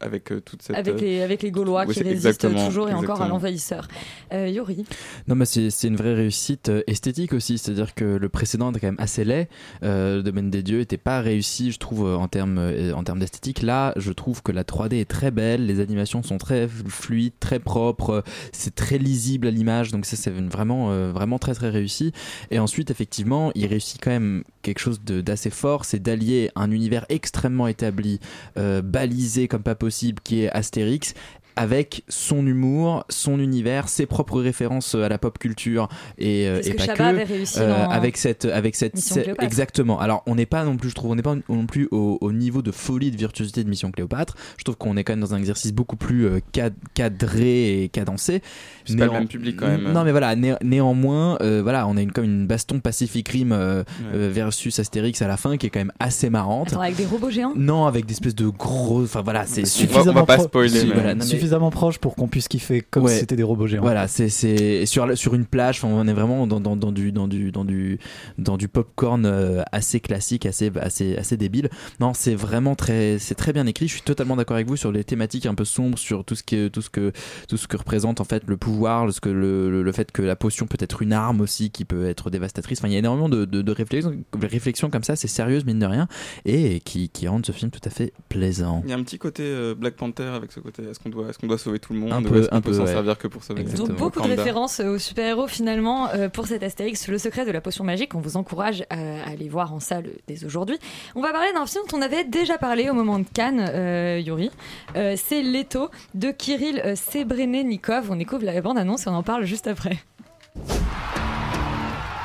[0.00, 0.76] Avec euh, toute cette.
[0.76, 3.88] avec euh, les, avec les Gaulois oui, qui résistent exactement- toujours et encore à l'envahisseur.
[4.32, 4.84] Euh, Yuri
[5.26, 7.58] Non, mais c'est c'est une vraie réussite euh, esthétique aussi.
[7.58, 9.48] C'est-à-dire que le précédent était quand même assez laid.
[9.82, 13.02] Euh, le domaine des dieux était pas réussi, je trouve, euh, en termes euh, en
[13.02, 13.62] termes d'esthétique.
[13.62, 17.58] Là, je trouve que la 3D est très belle, les animations sont très fluides, très
[17.58, 19.90] propres, euh, c'est très lisible à l'image.
[19.90, 22.12] Donc ça, c'est une- vraiment, euh, vraiment très très réussi.
[22.52, 26.70] Et ensuite, effectivement, il réussit quand même quelque chose de- d'assez fort, c'est d'allier un
[26.70, 28.20] univers extrêmement établi,
[28.58, 29.87] euh, balisé comme pas possible,
[30.22, 31.14] qui est Astérix
[31.58, 36.70] avec son humour, son univers, ses propres références à la pop culture et, euh, et
[36.72, 38.96] que pas Chabat que avait réussi euh, dans avec cette avec cette
[39.40, 39.98] exactement.
[40.00, 42.32] Alors on n'est pas non plus je trouve on n'est pas non plus au, au
[42.32, 44.36] niveau de folie de virtuosité de Mission Cléopâtre.
[44.56, 47.88] Je trouve qu'on est quand même dans un exercice beaucoup plus euh, cad- cadré et
[47.88, 48.42] cadencé.
[48.84, 49.92] C'est pas le même public, quand même.
[49.92, 53.52] Non mais voilà né- néanmoins euh, voilà on a une comme une baston Pacific Rim
[53.52, 53.84] euh, Ouais.
[54.14, 56.68] euh, versus Astérix à la fin qui est quand même assez marrante.
[56.68, 57.52] Attends, avec des robots géants?
[57.56, 59.02] Non, avec des espèces de gros.
[59.02, 61.70] Enfin voilà, c'est On va- on va pas spoiler, Si, mais- voilà, non, mais suffisamment
[61.70, 63.12] proche pour qu'on puisse kiffer comme Ouais.
[63.14, 63.82] si c'était des robots géants.
[63.82, 65.82] Voilà, c'est c'est sur sur une plage.
[65.84, 67.98] on est vraiment dans, dans, dans du dans du dans du
[68.36, 71.70] dans du popcorn euh, assez classique, assez assez assez débile.
[72.00, 73.88] Non, c'est vraiment très c'est très bien écrit.
[73.88, 76.42] Je suis totalement d'accord avec vous sur les thématiques un peu sombres, sur tout ce
[76.42, 77.12] que tout ce que
[77.48, 80.12] tout ce que représente en fait le pouvoir, le, ce que le, le, le fait
[80.12, 82.78] que la potion peut être une arme aussi qui peut être dévastatrice.
[82.80, 85.16] Enfin, il y a énormément de, de, de réflexions, réflexions comme ça.
[85.16, 86.08] C'est sérieuse mine de rien
[86.44, 88.82] et qui qui rendent ce film tout à fait plaisant.
[88.84, 90.82] Il y a un petit côté euh, Black Panther avec ce côté.
[90.82, 92.55] Est-ce qu'on doit, est-ce qu'on doit sauver tout le monde Un ou peu, est-ce qu'on
[92.55, 92.91] un peut peu, s'en ouais.
[92.93, 93.87] servir que pour sauver Exactement.
[93.89, 97.45] Donc beaucoup de Wakanda références euh, aux super-héros finalement euh, pour cet Astérix, le secret
[97.45, 98.15] de la potion magique.
[98.15, 100.77] On vous encourage à, à aller voir en salle dès aujourd'hui.
[101.15, 104.19] On va parler d'un film dont on avait déjà parlé au moment de Cannes, euh,
[104.19, 104.51] Yuri.
[104.95, 108.11] Euh, c'est Leto de Kirill euh, Sebrenenikov.
[108.11, 109.97] On découvre la bande-annonce et on en parle juste après.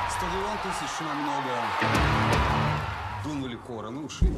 [0.09, 1.53] Стадион тысяч нам много.
[3.25, 4.29] Дунули хором и ушли.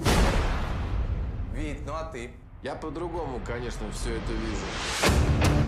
[1.55, 2.31] Вид, ну а ты?
[2.66, 5.65] Я по-другому, конечно, все это вижу.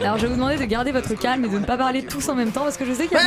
[0.00, 2.28] Alors je vais vous demander de garder votre calme et de ne pas parler tous
[2.28, 3.18] en même temps parce que je sais qu'il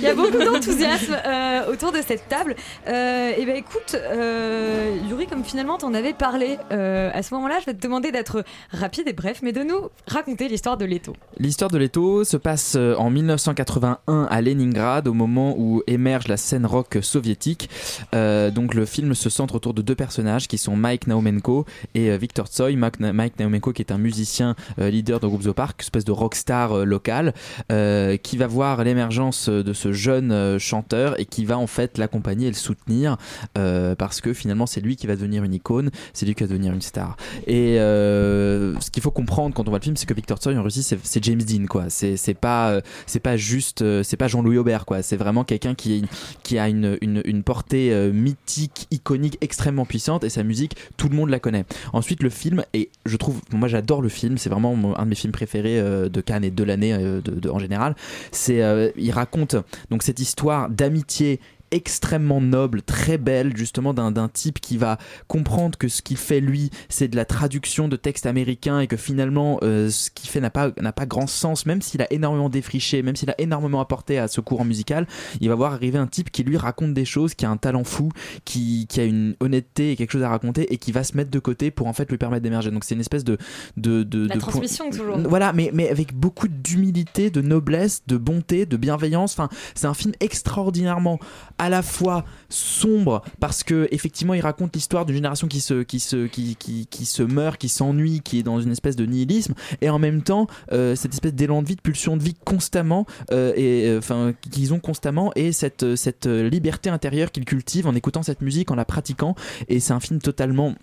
[0.00, 2.54] y a beaucoup, d'enthousiasme euh, autour de cette table.
[2.88, 7.58] Euh, et ben écoute, euh, Yuri, comme finalement t'en avais parlé, euh, à ce moment-là,
[7.60, 11.14] je vais te demander d'être rapide et bref, mais de nous raconter l'histoire de Leto.
[11.38, 16.66] L'histoire de Leto se passe en 1981 à Leningrad, au moment où émerge la scène
[16.66, 17.68] rock soviétique.
[18.12, 22.46] donc le film se centre autour de deux personnages qui sont Mike Naumenko et Victor
[22.46, 22.76] Tsoi.
[22.76, 26.12] Mike, Mike Naumenko qui est un musicien euh, leader de groupe The Park, espèce de
[26.12, 27.34] rockstar euh, local,
[27.72, 32.46] euh, qui va voir l'émergence de ce jeune chanteur et qui va en fait l'accompagner
[32.46, 33.16] et le soutenir
[33.54, 36.72] parce que finalement c'est lui qui va devenir une icône, c'est lui qui va devenir
[36.72, 37.16] une star.
[37.46, 40.62] Et ce qu'il faut comprendre quand on voit le film, c'est que Victor Tsoi en
[40.62, 41.86] Russie, c'est James Dean, quoi.
[41.88, 45.02] C'est pas c'est pas juste, c'est pas Jean-Louis Aubert, quoi.
[45.02, 46.04] C'est vraiment quelqu'un qui
[46.42, 51.30] qui a une une, portée mythique, iconique, extrêmement puissante et sa musique, tout le monde
[51.30, 51.64] la connaît.
[51.92, 55.14] Ensuite, le film et je trouve, moi j'adore le film, c'est vraiment un de mes
[55.14, 57.94] films préférés euh, de Cannes et de l'année euh, en général.
[58.32, 59.56] C'est, euh, il raconte
[59.90, 64.98] donc cette histoire d'amitié extrêmement noble, très belle, justement d'un type qui va
[65.28, 68.96] comprendre que ce qu'il fait lui, c'est de la traduction de textes américains et que
[68.96, 73.02] finalement euh, ce qu'il fait n'a pas pas grand sens, même s'il a énormément défriché,
[73.02, 75.06] même s'il a énormément apporté à ce courant musical,
[75.40, 77.84] il va voir arriver un type qui lui raconte des choses, qui a un talent
[77.84, 78.10] fou,
[78.44, 81.30] qui, qui a une honnêteté et quelque chose à raconter et qui va se mettre
[81.30, 82.70] de côté pour en fait lui permettre d'émerger.
[82.70, 83.38] Donc c'est une espèce de
[83.76, 85.18] de de, La de transmission, toujours.
[85.18, 89.32] Voilà, mais mais avec beaucoup d'humilité, de noblesse, de bonté, de bienveillance.
[89.32, 91.18] Enfin, c'est un film extraordinairement
[91.58, 96.00] à la fois sombre parce que effectivement il raconte l'histoire d'une génération qui se qui
[96.00, 99.90] se qui, qui, se meurt, qui s'ennuie, qui est dans une espèce de nihilisme et
[99.90, 103.52] en même temps euh, cette espèce d'élan de vie, de pulsion de vie constamment euh,
[103.56, 108.22] et euh, enfin qu'ils ont constamment et cette cette liberté intérieure qu'ils cultivent en écoutant
[108.22, 109.34] cette musique, en la pratiquant
[109.68, 110.74] et c'est un film totalement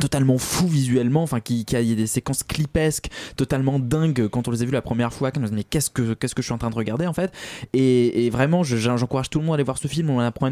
[0.00, 4.62] totalement fou visuellement, enfin qui, qui a des séquences clipesques totalement dingues quand on les
[4.62, 6.58] a vues la première fois, comme on se dit, mais qu'est-ce que je suis en
[6.58, 7.32] train de regarder en fait?
[7.72, 10.50] Et, vraiment je- j'encourage tout le monde à aller voir ce film, on apprend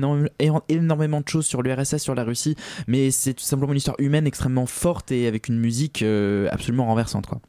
[0.69, 4.27] énormément de choses sur l'URSS, sur la Russie, mais c'est tout simplement une histoire humaine
[4.27, 7.41] extrêmement forte et avec une musique euh, absolument renversante quoi.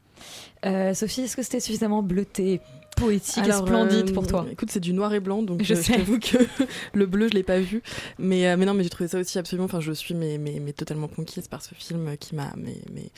[0.64, 2.60] Euh, Sophie, est-ce que c'était suffisamment bleuté,
[2.96, 5.80] poétique et splendide euh, pour toi Écoute, c'est du noir et blanc, donc Je je,
[5.82, 6.38] je t'avoue que
[6.94, 7.82] le bleu, je l'ai pas vu.
[8.18, 9.66] Mais, euh, mais non, mais j'ai trouvé ça aussi absolument.
[9.66, 13.10] Enfin, je suis mais, mais, mais totalement conquise par ce film qui m'a mais, mais,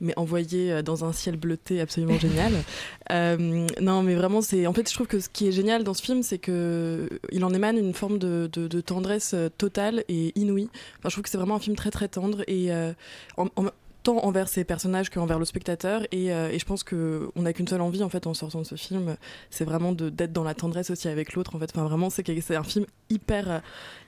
[0.00, 2.52] mais envoyé euh, dans un ciel bleuté absolument génial.
[3.10, 4.66] Euh, non, mais vraiment, c'est.
[4.66, 7.42] En fait, je trouve que ce qui est génial dans ce film, c'est que il
[7.42, 10.68] en émane une forme de, de, de tendresse euh, totale et inouïe.
[10.98, 12.92] Enfin, je trouve que c'est vraiment un film très très tendre et euh,
[13.38, 13.70] en- en-
[14.16, 16.02] envers ses personnages qu'envers le spectateur.
[16.12, 18.66] Et, euh, je pense que on n'a qu'une seule envie en fait en sortant de
[18.66, 19.16] ce film
[19.50, 21.70] c'est vraiment d'être dans la tendresse aussi avec l'autre en fait.
[21.74, 23.58] Enfin vraiment c'est un film hyper euh,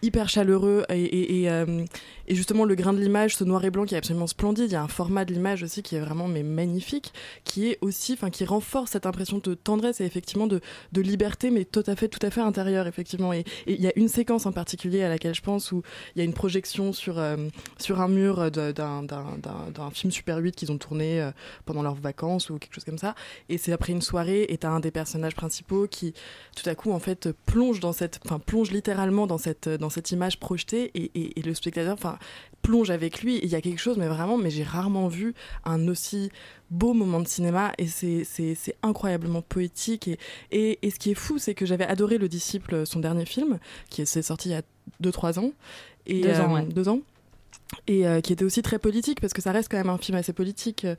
[0.03, 1.85] hyper chaleureux et, euh,
[2.27, 4.67] et justement le grain de l'image ce noir et blanc qui est absolument splendide.
[4.67, 7.13] Il y a un format de l'image aussi qui est vraiment mais magnifique
[7.45, 10.61] qui est aussi enfin qui renforce cette impression de tendresse et effectivement de,
[11.01, 13.33] liberté mais tout à fait tout à fait intérieure effectivement.
[13.33, 15.83] Et il y a une séquence en particulier à laquelle je pense où
[16.15, 17.23] il y a une projection sur
[17.79, 21.31] sur un mur d'un film Super 8 qu'ils ont tourné euh,
[21.67, 23.15] pendant leurs vacances ou quelque chose comme ça.
[23.49, 26.15] Et c'est après une soirée et t'as un des personnages principaux qui,
[26.57, 30.11] tout à coup, en fait, plonge dans cette, enfin, plonge littéralement dans cette, dans cette
[30.13, 32.19] image projetée et, et- et le spectateur, enfin,
[32.63, 33.39] plonge avec lui.
[33.43, 36.31] Il y a quelque chose, mais vraiment, mais j'ai rarement vu un aussi
[36.71, 40.19] beau moment de cinéma et c'est incroyablement poétique et,
[40.53, 43.59] et, et ce qui est fou c'est que j'avais adoré Le Disciple son dernier film
[43.89, 44.63] qui est s'est sorti il y a
[45.03, 45.53] 2-3 ans
[46.07, 46.63] et Deux ans, euh, ouais.
[46.67, 47.01] deux ans
[47.87, 50.17] et euh, qui était aussi très politique parce que ça reste quand même un film
[50.19, 50.97] assez politique euh,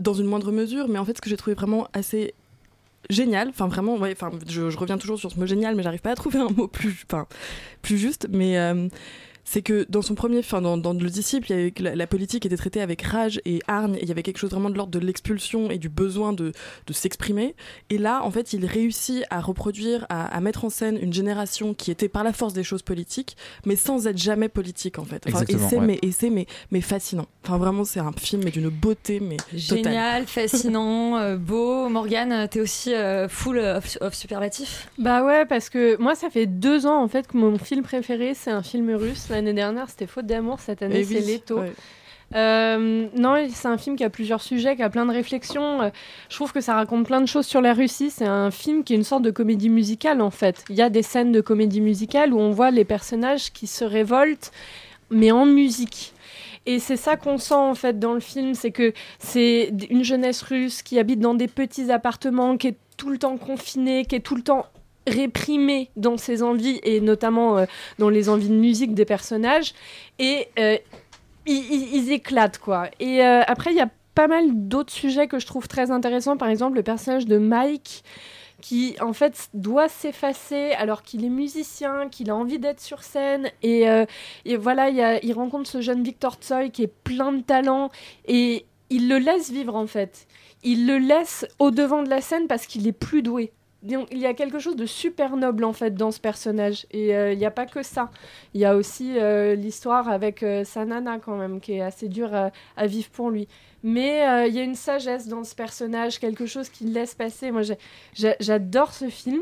[0.00, 0.88] dans une moindre mesure.
[0.88, 2.34] Mais en fait ce que j'ai trouvé vraiment assez
[3.08, 3.98] génial enfin vraiment
[4.46, 6.68] je, je reviens toujours sur ce mot génial mais j'arrive pas à trouver un mot
[6.68, 7.06] plus
[7.82, 8.88] plus juste mais euh,
[9.50, 11.96] c'est que dans son premier, enfin dans, dans le disciple, il y avait que la,
[11.96, 14.70] la politique était traitée avec rage et hargne, et il y avait quelque chose vraiment
[14.70, 16.52] de l'ordre de l'expulsion et du besoin de,
[16.86, 17.56] de s'exprimer.
[17.88, 21.74] Et là, en fait, il réussit à reproduire, à, à mettre en scène une génération
[21.74, 23.36] qui était par la force des choses politiques,
[23.66, 25.24] mais sans être jamais politique en fait.
[25.26, 25.86] Enfin, et Exactement, c'est ouais.
[25.86, 27.26] mais, et c'est mais, mais fascinant.
[27.44, 29.58] Enfin vraiment, c'est un film mais d'une beauté mais totale.
[29.58, 31.88] Génial, fascinant, euh, beau.
[31.88, 36.46] Morgane, t'es aussi euh, full of, of superlatifs Bah ouais, parce que moi, ça fait
[36.46, 39.26] deux ans en fait que mon film préféré, c'est un film russe.
[39.40, 40.60] L'année dernière, c'était Faute d'amour.
[40.60, 41.60] Cette année, Et c'est oui, Leto.
[41.60, 41.72] ouais.
[42.36, 45.80] Euh, non, c'est un film qui a plusieurs sujets, qui a plein de réflexions.
[45.80, 45.88] Euh,
[46.28, 48.10] Je trouve que ça raconte plein de choses sur la Russie.
[48.10, 50.62] C'est un film qui est une sorte de comédie musicale en fait.
[50.68, 53.82] Il y a des scènes de comédie musicale où on voit les personnages qui se
[53.82, 54.52] révoltent,
[55.08, 56.12] mais en musique.
[56.66, 60.42] Et c'est ça qu'on sent en fait dans le film, c'est que c'est une jeunesse
[60.42, 64.20] russe qui habite dans des petits appartements, qui est tout le temps confinée, qui est
[64.20, 64.66] tout le temps
[65.10, 67.66] réprimée dans ses envies et notamment euh,
[67.98, 69.74] dans les envies de musique des personnages.
[70.18, 70.76] Et euh,
[71.46, 72.88] ils, éclatent quoi.
[73.00, 76.36] Et euh, après il y a pas mal d'autres sujets que je trouve très intéressants.
[76.36, 78.04] Par exemple le personnage de Mike
[78.60, 83.48] qui en fait doit s'effacer alors qu'il est musicien, qu'il a envie d'être sur scène
[83.62, 83.86] et,
[84.58, 87.90] voilà il rencontre ce jeune Victor Tsoi qui est plein de talent
[88.26, 90.26] et il le laisse vivre en fait.
[90.62, 93.52] Il le laisse au devant de la scène parce qu'il est plus doué.
[93.82, 97.32] Il y a quelque chose de super noble en fait dans ce personnage et euh,
[97.32, 98.10] il n'y a pas que ça.
[98.52, 102.08] Il y a aussi euh, l'histoire avec euh, sa nana quand même qui est assez
[102.08, 103.48] dure à, vivre pour lui.
[103.82, 107.50] Mais euh, il y a une sagesse dans ce personnage, quelque chose qui laisse passer.
[107.50, 107.62] Moi
[108.12, 109.40] j'adore ce film.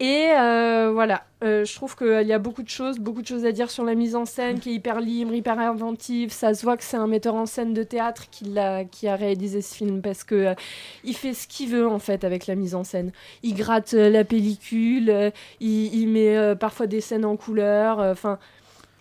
[0.00, 3.46] Et euh, voilà, Euh, je trouve qu'il y a beaucoup de choses, beaucoup de choses
[3.46, 6.32] à dire sur la mise en scène qui est hyper libre, hyper inventive.
[6.32, 9.74] Ça se voit que c'est un metteur en scène de théâtre qui, a réalisé ce
[9.74, 10.54] film parce que euh,
[11.02, 13.10] il fait ce qu'il veut en fait avec la mise en scène.
[13.42, 18.00] Il gratte la pellicule, il, il met parfois des scènes en couleur.
[18.00, 18.38] Enfin,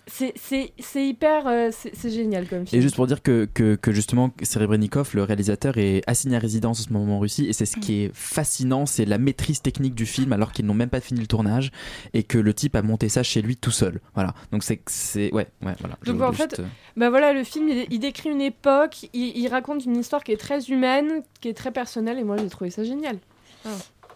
[0.10, 2.80] c'est, c'est, c'est hyper, euh, c'est, génial comme film.
[2.80, 6.82] Et juste pour dire que, que, que justement, Serebrennikov, le réalisateur, est assigné à résidence
[6.82, 7.46] en ce moment en Russie.
[7.48, 10.74] Et c'est ce qui est fascinant, c'est la maîtrise technique du film alors qu'ils n'ont
[10.74, 11.72] même pas fini le tournage
[12.14, 14.02] et que le type a monté ça chez lui tout seul.
[14.16, 14.34] Voilà.
[14.52, 14.82] Donc c'est.
[14.88, 15.98] c'est ouais, ouais, voilà.
[16.02, 16.68] Je Donc voulais en juste, fait, euh,
[16.98, 20.32] bah voilà, le film il, il décrit une époque, il, il raconte une histoire qui
[20.32, 23.18] est très humaine, qui est très personnelle, et moi j'ai trouvé ça génial.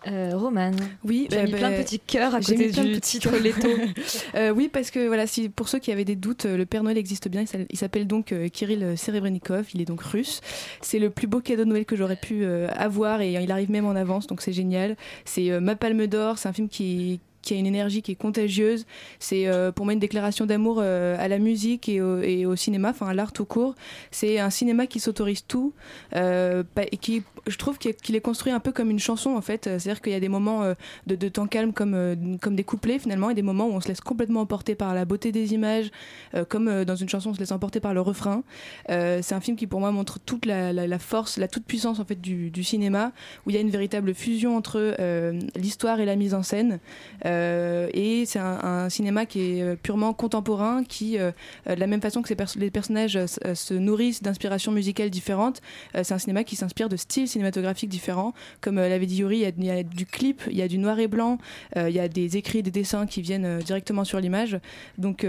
[0.07, 0.75] Euh, Romane.
[1.05, 3.19] Oui, J'ai bah, mis bah, plein de petits cœurs à j'ai côté de du petits
[3.19, 3.41] titre cœurs.
[3.41, 3.69] Leto.
[4.35, 6.83] Euh, oui, parce que voilà, si, pour ceux qui avaient des doutes, euh, le Père
[6.83, 7.43] Noël existe bien.
[7.69, 9.67] Il s'appelle- donc euh, Kirill Serebrennikov.
[9.73, 10.41] Il est donc russe.
[10.81, 13.69] C'est le plus beau cadeau de Noël que j'aurais pu euh, avoir et il arrive
[13.71, 14.95] même en avance, donc c'est génial.
[15.25, 16.37] C'est euh, Ma Palme d'Or.
[16.37, 18.85] C'est un film qui qui a une énergie qui est contagieuse.
[19.19, 22.55] C'est euh, pour moi une déclaration d'amour euh, à la musique et au, et au
[22.55, 23.75] cinéma, enfin à l'art tout court.
[24.11, 25.73] C'est un cinéma qui s'autorise tout
[26.15, 29.65] euh, et qui, je trouve qu'il est- construit un peu comme une chanson en fait.
[29.65, 30.73] C'est-à-dire qu'il y a des moments euh,
[31.07, 33.81] de, de temps calme comme, euh, comme des couplets finalement et des moments où on
[33.81, 35.91] se laisse complètement emporter par la beauté des images,
[36.35, 38.43] euh, comme euh, dans une chanson on se laisse emporter par le refrain.
[38.89, 42.05] Euh, c'est un film qui pour moi montre toute la, force, la toute puissance en
[42.05, 43.11] fait du, cinéma
[43.45, 46.79] où il y a une véritable fusion entre euh, l'histoire et la mise en scène.
[47.25, 51.31] Euh, et c'est un, cinéma qui est euh, purement contemporain, qui, euh,
[51.67, 55.61] euh, de la même façon que les personnages euh, euh, se nourrissent d'inspirations musicales différentes,
[55.95, 58.33] euh, c'est un cinéma qui s'inspire de styles cinématographiques différents.
[58.61, 60.61] Comme euh, l'avait dit Yuri, il y a- il y, a du clip, il y
[60.61, 61.37] a du noir et blanc,
[61.77, 64.57] euh, il y a des écrits, des dessins qui viennent euh, directement sur l'image.
[64.97, 65.25] Donc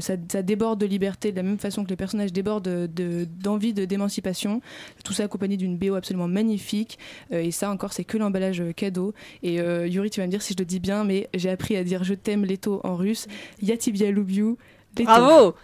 [0.00, 3.26] ça, ça déborde de liberté, de la même façon que les personnages débordent de- de-
[3.42, 4.60] d'envie de, d'émancipation.
[5.04, 6.98] Tout ça accompagné d'une BO absolument magnifique.
[7.30, 9.14] Et ça encore, c'est que l'emballage cadeau.
[9.42, 11.84] Et Yuri, tu vas me dire si je le dis bien, mais j'ai appris à
[11.84, 13.26] dire je t'aime Leto en russe.
[13.62, 14.56] Yatibia Lubiu.
[14.94, 15.54] Bravo.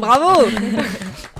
[0.00, 0.42] Bravo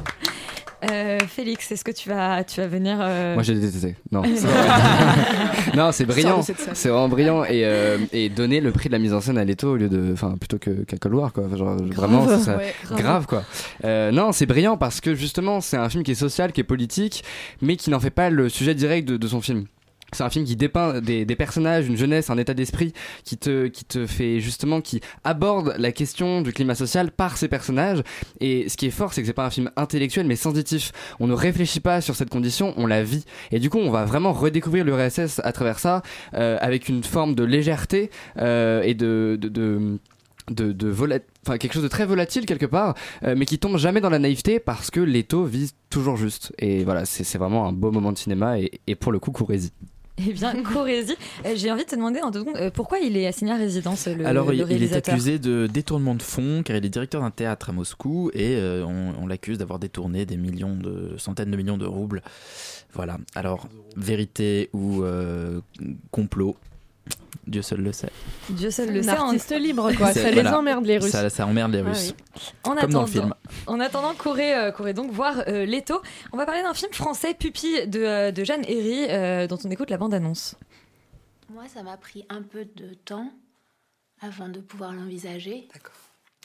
[0.91, 3.97] Euh, Félix, est-ce que tu vas, tu vas venir euh, Moi j'ai détesté.
[4.13, 4.23] Non,
[5.77, 6.43] non, c'est brillant.
[6.43, 9.45] C'est vraiment brillant et, euh, et donner le prix de la mise en scène à
[9.45, 11.45] Leto au lieu de, enfin plutôt que qu'à Colwar quoi.
[11.55, 12.99] Genre, vraiment, c'est ça- ouais, grave.
[13.01, 13.43] grave quoi.
[13.85, 16.65] Euh, non, c'est brillant parce que justement c'est un film qui est social, qui est
[16.65, 17.25] politique,
[17.61, 19.65] mais qui n'en fait pas le sujet direct de, de son film.
[20.13, 22.93] C'est un film qui dépeint des, personnages, une jeunesse, un état d'esprit
[23.25, 27.49] qui te, qui te fait justement, qui aborde la question du climat social par ces
[27.49, 28.03] personnages.
[28.41, 30.93] Et ce qui est fort, c'est que c'est pas un film intellectuel mais sensitif.
[31.21, 33.25] On ne réfléchit pas sur cette condition, on la vit.
[33.53, 36.03] Et du coup, on va vraiment redécouvrir le RSS à travers ça,
[36.35, 39.99] euh, avec une forme de légèreté euh, et de, de, de
[40.51, 40.93] de, de
[41.47, 42.95] enfin quelque chose de très volatile quelque part,
[43.25, 46.53] euh, mais qui tombe jamais dans la naïveté parce que Leto vise toujours juste.
[46.59, 49.71] Et voilà, c'est vraiment un beau moment de cinéma et, et pour le coup, courez-y.
[50.29, 51.17] Eh bien, Corésie.
[51.47, 53.57] Euh, J'ai envie de te demander en deux secondes, euh, pourquoi il est assigné à
[53.57, 56.89] résidence, le, Alors, le il, il est accusé de détournement de fonds car il est
[56.89, 61.15] directeur d'un théâtre à Moscou et euh, on, on l'accuse d'avoir détourné des millions de
[61.17, 62.23] centaines de millions de roubles.
[62.93, 63.19] Voilà.
[63.35, 65.61] Alors, vérité ou euh,
[66.11, 66.57] complot
[67.47, 68.11] Dieu seul le sait.
[68.51, 69.11] Dieu seul le sait.
[69.19, 70.13] en- artiste libre, quoi.
[70.13, 71.11] Ça les emmerde, les Russes.
[71.11, 72.15] Ça, ça emmerde les Ah Russes.
[72.63, 73.35] En Comme dans attendant, le film.
[73.67, 76.01] en attendant, courez, euh, courez donc voir euh, Leto.
[76.33, 79.71] On va parler d'un film français, Pupille, de, euh, de Jeanne Herry, euh, dont on
[79.71, 80.55] écoute la bande-annonce.
[81.49, 83.31] Moi, ça m'a pris un peu de temps
[84.21, 85.67] avant de pouvoir l'envisager.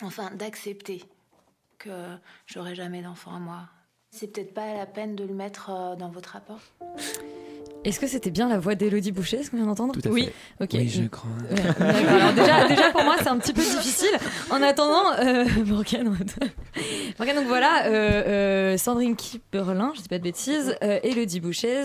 [0.01, 1.03] Enfin, d'accepter
[1.77, 1.89] que
[2.47, 3.60] j'aurai jamais d'enfant à moi.
[4.12, 6.62] C'est peut-être pas la peine de le mettre euh, dans votre rapport?
[7.86, 10.26] Est-ce que c'était bien la voix d'Elodie Boucher, ce qu'on vient d'entendre Oui.
[10.26, 10.63] fait.
[10.63, 10.69] Ok.
[10.74, 11.30] Oui, je crois.
[11.52, 11.62] Ouais.
[12.08, 14.10] Alors déjà, déjà, pour moi, c'est un petit peu difficile.
[14.50, 16.17] En attendant, euh, Morgane,
[17.19, 21.84] Morgane, donc voilà, euh, euh, Sandrine Kiberlin, je dis pas de bêtises, euh, Elodie Boucher,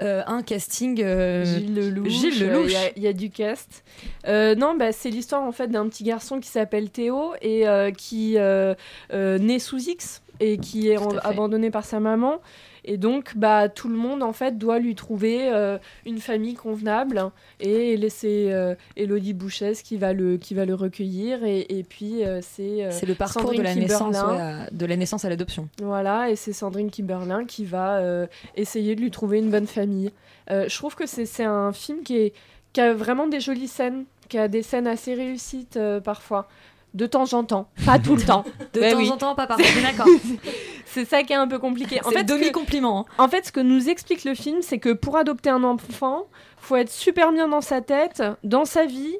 [0.00, 1.00] euh, un casting.
[1.02, 2.08] euh, Gilles Lelouch.
[2.10, 2.66] Gilles Lelouch.
[2.68, 3.82] Il y a- il y, a du cast.
[4.28, 7.90] Euh, non, bah, c'est l'histoire en fait d'un petit garçon qui s'appelle Théo et euh,
[7.90, 8.74] qui euh,
[9.12, 12.40] euh, naît sous X et qui est en- abandonné par sa maman.
[12.84, 17.22] Et donc, bah, tout le monde en fait doit lui trouver euh, une famille convenable
[17.60, 22.24] et laisser euh, Elodie Bouchès qui va le qui va le recueillir et, et puis
[22.24, 25.24] euh, c'est euh, C'est le parcours Sandrine de la, naissance, ouais, à- de la naissance
[25.24, 25.68] à l'adoption.
[25.82, 28.02] Voilà, et c'est Sandrine Kiberlin qui va
[28.56, 30.10] essayer de lui trouver une bonne famille.
[30.48, 32.32] Je trouve que c'est un film qui, est,
[32.72, 36.48] qui a vraiment des jolies scènes, qui a des scènes assez réussites parfois.
[36.92, 38.44] De temps en temps, pas tout le temps.
[38.72, 39.10] De Ouais, temps oui.
[39.10, 40.06] en temps, pas parfois, d'accord.
[40.86, 42.00] c'est ça qui est un peu compliqué.
[42.04, 43.06] Ce que- demi-compliment.
[43.18, 46.24] En fait, ce que nous explique le film, c'est que pour adopter un enfant,
[46.58, 49.14] faut être super bien dans sa tête, dans sa vie,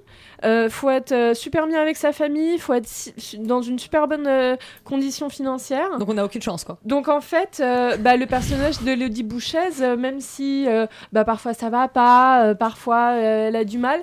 [0.44, 4.08] euh, faut être euh, super bien avec sa famille, faut être si- dans une super
[4.08, 5.96] bonne euh, condition financière.
[5.98, 6.76] Donc on n'a aucune chance, quoi.
[6.84, 10.66] Donc en fait, euh, bah, le personnage de Lydie Bouchez, euh, même si
[11.12, 14.00] bah, parfois ça va pas, parfois elle a du mal,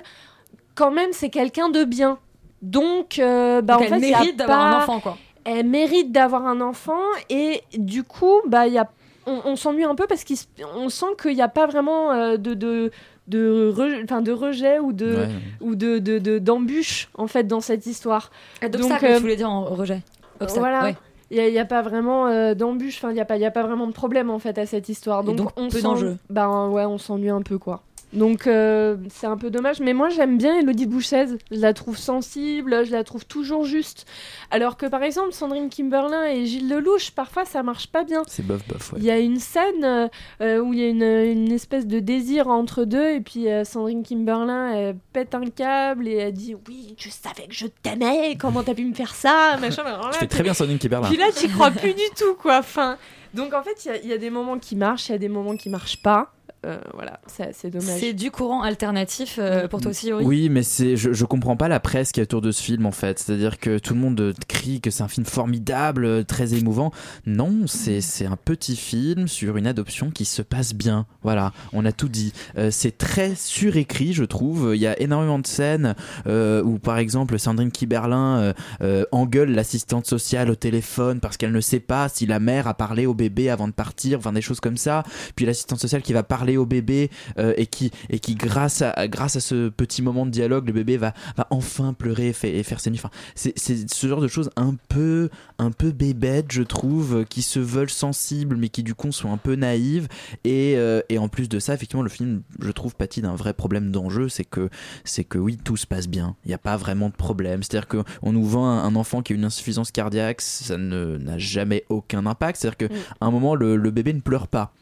[0.74, 2.18] quand même c'est quelqu'un de bien.
[2.62, 5.16] Donc, euh, bah, Donc en elle fait, mérite d'avoir un enfant, quoi.
[5.44, 8.88] Elle mérite d'avoir un enfant et du coup, bah, il y a...
[9.26, 12.54] on, on s'ennuie un peu parce qu'on sent qu'il n'y a pas vraiment euh, de...
[12.54, 12.90] de
[13.28, 15.28] de, re- de rejet ou de Ouais.
[15.60, 18.30] ou de de- de- d'embûche en fait dans cette histoire
[18.62, 20.00] D'obstacle, Donc, euh, je voulais dire en rejet.
[20.40, 20.82] Obstacle, voilà.
[20.84, 20.96] ouais.
[21.30, 23.50] Il n'y a, pas vraiment euh, d'embûche, enfin, il n'y a, pas- il y a
[23.50, 25.24] pas vraiment de problème en fait à cette histoire.
[25.24, 26.16] Donc, donc, on peu d'enjeux.
[26.30, 27.82] Ben ouais, on s'ennuie un peu quoi.
[28.12, 31.26] Donc euh, c'est un peu dommage, mais moi j'aime bien Elodie Bouchez.
[31.50, 34.06] Je la trouve sensible, je la trouve toujours juste.
[34.50, 38.22] Alors que par exemple Sandrine Kimberlin et Gilles Lelouch, parfois ça marche pas bien.
[38.26, 38.98] C'est bof bof, ouais.
[39.00, 40.08] Il y a une scène euh,
[40.40, 43.64] euh, où il y a une, une espèce de désir entre deux, et puis euh,
[43.64, 48.36] Sandrine Kimberlin elle pète un câble et elle dit Oui, je savais que je t'aimais,
[48.40, 49.82] comment t'as pu me faire ça machin.
[49.86, 51.08] Alors Tu là, fais très bien Sandrine Kiberlin.
[51.08, 52.58] Puis là, tu crois plus du tout, quoi.
[52.58, 52.96] Enfin,
[53.34, 55.28] donc en fait, il y y, a des moments qui marchent, il y a des
[55.28, 56.32] moments qui marchent pas.
[56.66, 58.00] Euh, voilà, c'est c'est dommage.
[58.00, 60.24] C'est du courant alternatif euh, pour toi aussi, Yuri?
[60.24, 62.84] Oui, mais c'est, je, je comprends pas la presse qui est autour de ce film
[62.84, 63.18] en fait.
[63.20, 66.90] C'est-à-dire que tout le monde crie que c'est un film formidable, euh, très émouvant.
[67.26, 71.06] Non, c'est, c'est un petit film sur une adoption qui se passe bien.
[71.22, 72.32] Voilà, on a tout dit.
[72.56, 74.72] Euh, c'est très surécrit, je trouve.
[74.74, 75.94] Il y a énormément de scènes
[76.26, 81.52] euh, où, par exemple, Sandrine Kiberlin euh, euh, engueule l'assistante sociale au téléphone parce qu'elle
[81.52, 84.40] ne sait pas si la mère a parlé au bébé avant de partir, enfin des
[84.40, 85.04] choses comme ça.
[85.36, 89.06] Puis l'assistante sociale qui va parler au bébé euh, et qui et qui grâce à
[89.08, 92.56] grâce à ce petit moment de dialogue, le bébé va va enfin pleurer et, fait-
[92.56, 92.98] et faire ses nuits.
[93.02, 97.58] Enfin, c'est ce genre de choses un peu un peu bébêtes, je trouve, qui se
[97.58, 100.08] veulent sensibles mais qui du coup sont un peu naïves.
[100.44, 103.52] Et euh, et en plus de ça, effectivement, le film, je trouve, pâtit d'un vrai
[103.54, 104.68] problème d'enjeu, c'est que
[105.04, 106.36] c'est que oui, tout se passe bien.
[106.44, 107.62] Il n'y a pas vraiment de problème.
[107.62, 111.38] C'est-à-dire que on nous vend un, un enfant qui a une insuffisance cardiaque, ça n'a
[111.38, 112.58] jamais aucun impact.
[112.60, 112.96] C'est-à-dire que Mm.
[113.20, 114.72] un moment, le, le bébé ne pleure pas.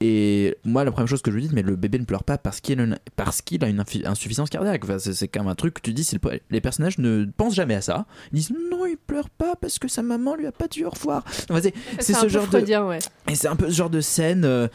[0.00, 2.38] Et moi, la première chose que je lui dis, mais le bébé ne pleure pas
[2.38, 4.84] parce qu'il a une, parce qu'il a une infi- insuffisance cardiaque.
[4.84, 7.74] Enfin, c'est, quand même un truc que tu dis, le- les personnages ne pensent jamais
[7.74, 8.06] à ça.
[8.32, 10.90] Ils disent non, il pleure pas parce que sa maman lui a pas dit au
[10.90, 11.24] revoir.
[11.50, 11.74] Enfin, c'est,
[12.14, 12.98] ce peu genre de ouais.
[13.28, 14.68] et c'est un peu ce genre de scène euh,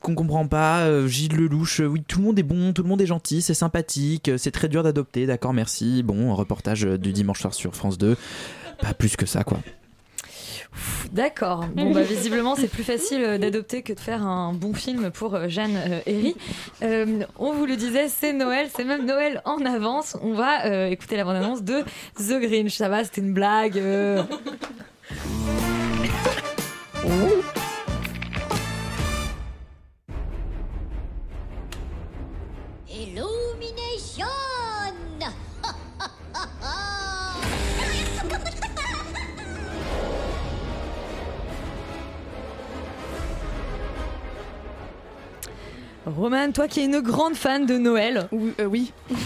[0.00, 0.84] qu'on comprend pas.
[0.86, 3.42] euh, Gilles Lelouch, euh, oui, tout le monde est bon, tout le monde est gentil,
[3.42, 6.02] c'est sympathique, euh, c'est très dur d'adopter, d'accord, merci.
[6.02, 8.16] Bon, reportage du dimanche soir sur France 2.
[8.80, 9.58] Pas plus que ça, quoi.
[11.12, 11.66] D'accord.
[11.74, 15.48] Bah, visiblement, c'est plus facile euh, d'adopter que de faire un bon film pour euh,
[15.48, 16.36] Jeanne euh, Herry.
[17.38, 20.16] On vous le disait, c'est Noël, c'est même Noël en avance.
[20.22, 21.84] On va écouter la bande-annonce de
[22.18, 22.76] The Grinch.
[22.76, 23.76] Ça va, c'était une blague.
[27.04, 27.35] Illumination!
[46.56, 48.30] Toi qui es une grande fan de Noël.
[48.32, 48.90] Oui.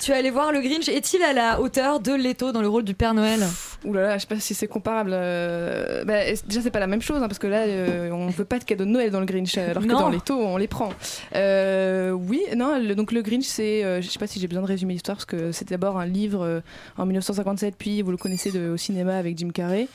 [0.00, 0.86] tu es allé voir le Grinch.
[0.86, 3.42] Est-il à la hauteur de Leto dans le rôle du Père Noël?
[3.84, 5.10] Ouh là là, je sais pas si c'est comparable.
[5.12, 8.44] euh, bah, déjà, c'est pas la même chose, hein, parce que là, euh, on veut
[8.44, 9.98] pas de cadeaux de Noël dans le Grinch, alors que Non.
[10.00, 10.90] dans les taux, on les prend.
[11.34, 13.82] Euh, oui, non, le- donc le Grinch, c'est.
[13.84, 16.06] euh, je sais pas si j'ai besoin de résumer l'histoire, parce que c'était d'abord un
[16.06, 16.60] livre euh,
[16.96, 19.88] en 1957, puis vous le connaissez de- au cinéma avec Jim Carrey.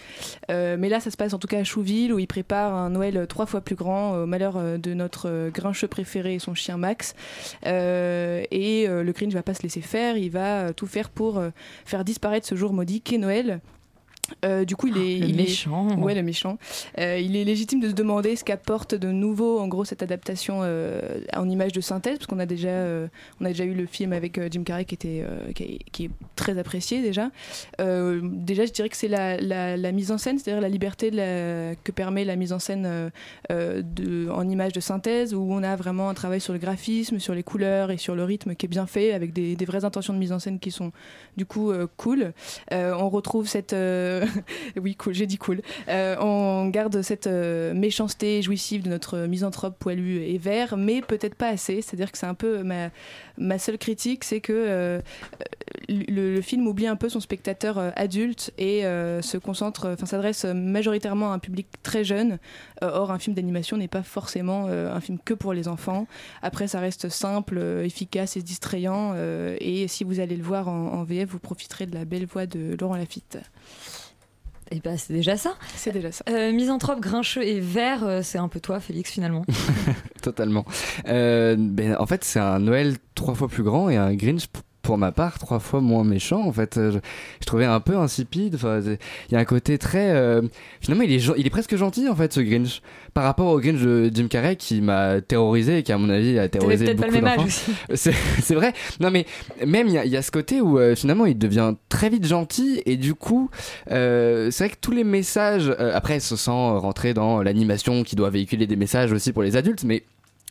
[0.51, 2.89] Euh, mais là, ça se passe en tout cas à Chouville, où il prépare un
[2.89, 6.53] Noël trois fois plus grand, au malheur euh, de notre euh, grincheux préféré et son
[6.53, 7.15] chien Max.
[7.65, 11.09] Euh, et euh, le Grinch va pas se laisser faire, il va euh, tout faire
[11.09, 11.49] pour euh,
[11.85, 13.61] faire disparaître ce jour maudit qu'est Noël.
[14.45, 15.87] Euh, du coup, il est, le il est- méchant.
[15.99, 16.57] ouais, le méchant.
[16.99, 20.59] Euh, il est légitime de se demander ce qu'apporte de nouveau, en gros, cette adaptation
[20.63, 21.01] euh,
[21.35, 22.69] en image de synthèse, parce qu'on a déjà,
[23.39, 25.23] on a déjà eu le film avec Jim Carrey qui était,
[25.55, 27.29] qui, est, qui est très apprécié déjà.
[27.79, 31.17] Déjà, je dirais que c'est la, la- la mise en scène, c'est-à-dire la liberté de
[31.17, 33.11] la- que permet la mise en scène
[33.49, 37.33] de, en image de synthèse, où on a vraiment un travail sur le graphisme, sur
[37.33, 40.13] les couleurs et sur le rythme qui est bien fait, avec des, des vraies intentions
[40.13, 40.91] de mise en scène qui sont
[41.37, 42.33] du coup cool.
[42.71, 43.73] On retrouve cette
[44.81, 45.61] oui cool j'ai dit cool.
[45.87, 51.35] Euh, on garde cette euh, méchanceté jouissive de notre misanthrope poilu et vert mais peut-être
[51.35, 51.81] pas assez.
[51.81, 52.89] C'est à dire que c'est un peu ma,
[53.37, 54.99] ma seule critique c'est que euh,
[55.89, 60.45] le, film oublie un peu son spectateur euh, adulte et euh, se concentre enfin s'adresse
[60.45, 62.39] majoritairement à un public très jeune.
[62.83, 66.07] Euh, or un film d'animation n'est pas forcément euh, un film que pour les enfants.
[66.41, 70.67] Après ça reste simple euh, efficace et distrayant euh, et si vous allez le voir
[70.67, 73.37] en, en VF vous profiterez de la belle voix de Laurent Lafitte
[74.71, 75.55] Et bah, c'est déjà ça.
[75.75, 76.23] C'est déjà ça.
[76.29, 79.45] Euh, misanthrope, grincheux et vert, euh, c'est un peu toi, Félix, finalement.
[80.21, 80.65] Totalement.
[81.07, 84.47] Euh, ben, en fait, c'est un Noël trois fois plus grand et un Grinch,
[84.87, 86.41] pour ma part, trois fois moins méchant.
[86.47, 86.97] En fait, Euh, je,
[87.41, 88.55] je trouvais un peu insipide.
[88.55, 90.11] Enfin, il y a un côté très.
[90.11, 90.41] euh,
[90.81, 92.81] finalement, il est, il est presque gentil, en fait, ce Grinch.
[93.13, 96.39] Par rapport au Grinch de Jim Carrey qui m'a terrorisé et qui, à mon avis,
[96.39, 97.71] a terrorisé peut-être pas beaucoup le même âge d'enfants.
[97.91, 98.11] aussi.
[98.41, 98.73] C'est vrai.
[99.01, 99.25] Non, mais
[99.65, 102.09] même il y, a- il y a ce côté où euh, finalement il devient très
[102.09, 103.49] vite gentil et du coup,
[103.91, 105.69] euh, c'est vrai que tous les messages.
[105.93, 109.83] après, se sent rentrer dans l'animation qui doit véhiculer des messages aussi pour les adultes,
[109.83, 110.03] mais.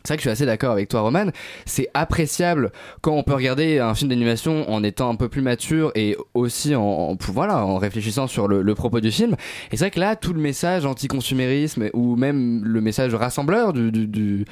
[0.07, 1.27] C'est vrai que je suis assez d'accord avec toi, Roman.
[1.65, 5.91] C'est appréciable quand on peut regarder un film d'animation en étant un peu plus mature
[5.95, 9.35] et aussi en, voilà, en réfléchissant sur le, propos du film.
[9.73, 13.91] Et c'est vrai que là, tout le message anti-consumérisme ou même le message rassembleur du,
[13.91, 14.45] du- du-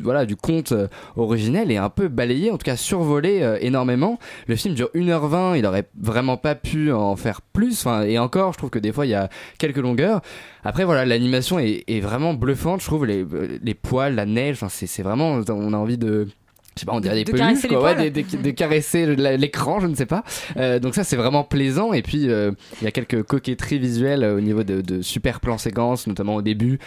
[0.00, 4.18] voilà, du conte euh, originel est un peu balayé, en tout cas survolé euh, énormément.
[4.46, 7.80] Le film dure 1h20, il aurait vraiment pas pu en faire plus.
[7.80, 9.28] Enfin, et encore, je trouve que des fois, il y a
[9.58, 10.20] quelques longueurs.
[10.64, 13.06] Après, voilà, l'animation est, est vraiment bluffante, je trouve.
[13.06, 15.40] Les, euh, les poils, la neige, c'est vraiment.
[15.48, 16.28] On a envie de.
[16.76, 17.82] Je sais pas, on dirait des de peluches, caresser quoi.
[17.94, 20.24] Ouais, des- de caresser l'écran, je ne sais pas.
[20.56, 21.92] Euh, donc ça, c'est vraiment plaisant.
[21.92, 22.50] Et puis, euh,
[22.80, 26.36] il y a quelques coquetteries visuelles euh, au niveau de, de super plans séquences, notamment
[26.36, 26.78] au début,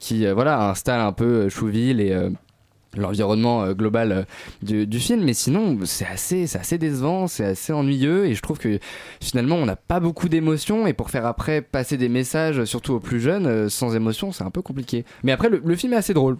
[0.00, 2.16] qui, voilà, installent un peu Chouville et...
[2.96, 4.26] l'environnement global
[4.62, 8.40] du, du film mais sinon c'est assez c'est assez décevant c'est assez ennuyeux et je
[8.40, 8.78] trouve que
[9.20, 13.00] finalement on n'a pas beaucoup d'émotions et pour faire après passer des messages surtout aux
[13.00, 16.14] plus jeunes sans émotion c'est un peu compliqué mais après le, le film est assez
[16.14, 16.38] drôle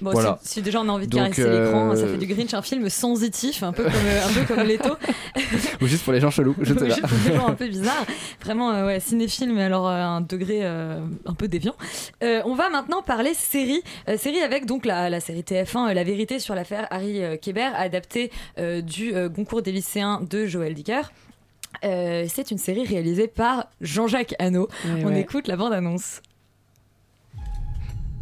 [0.00, 2.16] Bon, voilà si, si déjà on a envie de Donc, caresser euh, l'écran, ça fait
[2.16, 4.96] du Grinch un film sensitif, un peu comme, euh, un peu comme Leto.
[5.82, 8.06] ou juste pour les gens chelous je sais Juste pour des gens un peu bizarres.
[8.42, 11.74] Vraiment, euh, ouais, cinéphile, mais alors à un degré euh, un peu déviant.
[12.22, 13.82] Euh, on va maintenant parler série.
[14.08, 17.36] Euh, série avec donc la, la série TF1, euh, La vérité sur l'affaire Harry euh,
[17.36, 21.02] Kéber, adaptée euh, du euh, concours des lycéens de Joël Dicker.
[21.84, 24.68] Euh, c'est une série réalisée par Jean-Jacques Hano.
[24.86, 25.20] On ouais.
[25.20, 26.20] écoute la bande-annonce.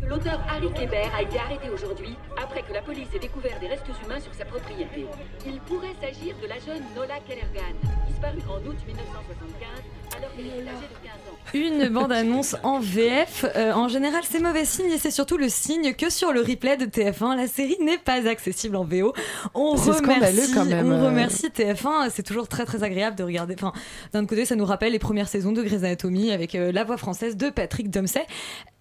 [0.07, 3.85] L'auteur Harry Kéber a été arrêté aujourd'hui après que la police ait découvert des restes
[4.05, 5.07] humains sur sa propriété.
[5.45, 7.75] Il pourrait s'agir de la jeune Nola Kellergan,
[8.09, 9.69] disparue en août 1975
[10.17, 11.87] alors qu'elle était âgée de 15 ans.
[11.87, 13.45] Une bande-annonce en VF.
[13.57, 16.77] Euh, en général, c'est mauvais signe et c'est surtout le signe que sur le replay
[16.77, 19.13] de TF1, la série n'est pas accessible en VO.
[19.55, 21.07] On remercie, quand même, on euh.
[21.07, 22.11] remercie TF1.
[22.11, 23.55] C'est toujours très très agréable de regarder.
[23.55, 23.73] Enfin,
[24.13, 26.97] d'un côté, ça nous rappelle les premières saisons de Grey's Anatomy avec euh, la voix
[26.97, 28.27] française de Patrick Dempsey.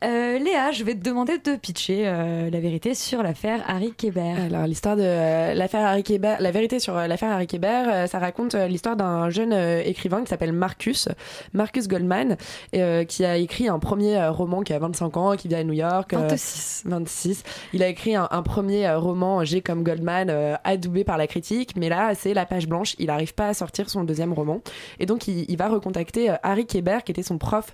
[0.03, 4.33] Euh, Léa, je vais te demander de pitcher euh, la vérité sur l'affaire Harry Kéber.
[4.47, 8.07] Alors l'histoire de euh, l'affaire Harry Kéber, la vérité sur euh, l'affaire Harry Kéber, euh,
[8.07, 9.53] ça raconte l'histoire d'un jeune
[9.85, 11.07] écrivain qui s'appelle Marcus,
[11.53, 12.35] Marcus Goldman,
[12.71, 16.13] qui a écrit un premier roman qui a 25 ans, qui vit à New York.
[16.13, 16.83] euh, 26.
[16.85, 17.43] 26.
[17.73, 20.29] Il a écrit un, un premier roman G comme Goldman,
[20.63, 22.95] adoubé par la critique, mais là c'est la page blanche.
[22.99, 24.61] Il n'arrive pas à sortir son deuxième roman,
[24.99, 27.73] et donc il, il va recontacter Harry Kéber, qui était son prof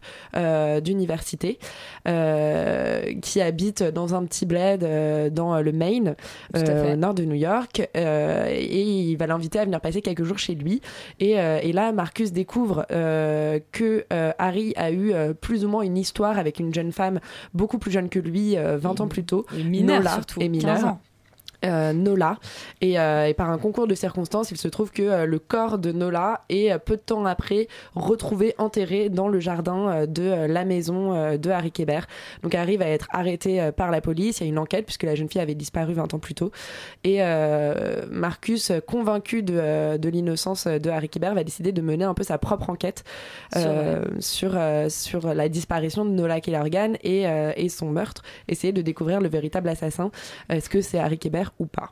[0.81, 1.57] d'université
[3.23, 6.15] qui habite dans un petit bled euh, dans le Maine,
[6.57, 10.25] euh, au nord de New York, euh, et il va l'inviter à venir passer quelques
[10.25, 10.81] jours chez lui.
[11.21, 15.69] Et, euh, et là, Marcus découvre euh, que euh, Harry a eu euh, plus ou
[15.69, 17.19] moins une histoire avec une jeune femme
[17.53, 20.49] beaucoup plus jeune que lui, euh, 20 ans plus tôt, Et mineur Nola, surtout, et
[20.49, 20.85] 15 mineure.
[20.85, 20.99] ans.
[21.65, 22.39] Euh, Nola.
[22.81, 25.77] Et, euh, et par un concours de circonstances, il se trouve que euh, le corps
[25.77, 31.37] de Nola est peu de temps après retrouvé enterré dans le jardin de la maison
[31.37, 32.01] de Harry Kéber.
[32.41, 34.39] Donc Harry va être arrêté par la police.
[34.39, 36.51] Il y a une enquête puisque la jeune fille avait disparu 20 ans plus tôt.
[37.03, 37.19] Et
[38.09, 42.37] Marcus, convaincu de, de l'innocence de Harry Kéber, va décider de mener un peu sa
[42.37, 43.03] propre enquête
[44.19, 44.57] sur,
[44.89, 47.23] sur la disparition de Nola Kellergan et,
[47.55, 48.23] et son meurtre.
[48.47, 50.11] Essayer de découvrir le véritable assassin.
[50.49, 51.91] Est-ce que c'est Harry Kéber ou pas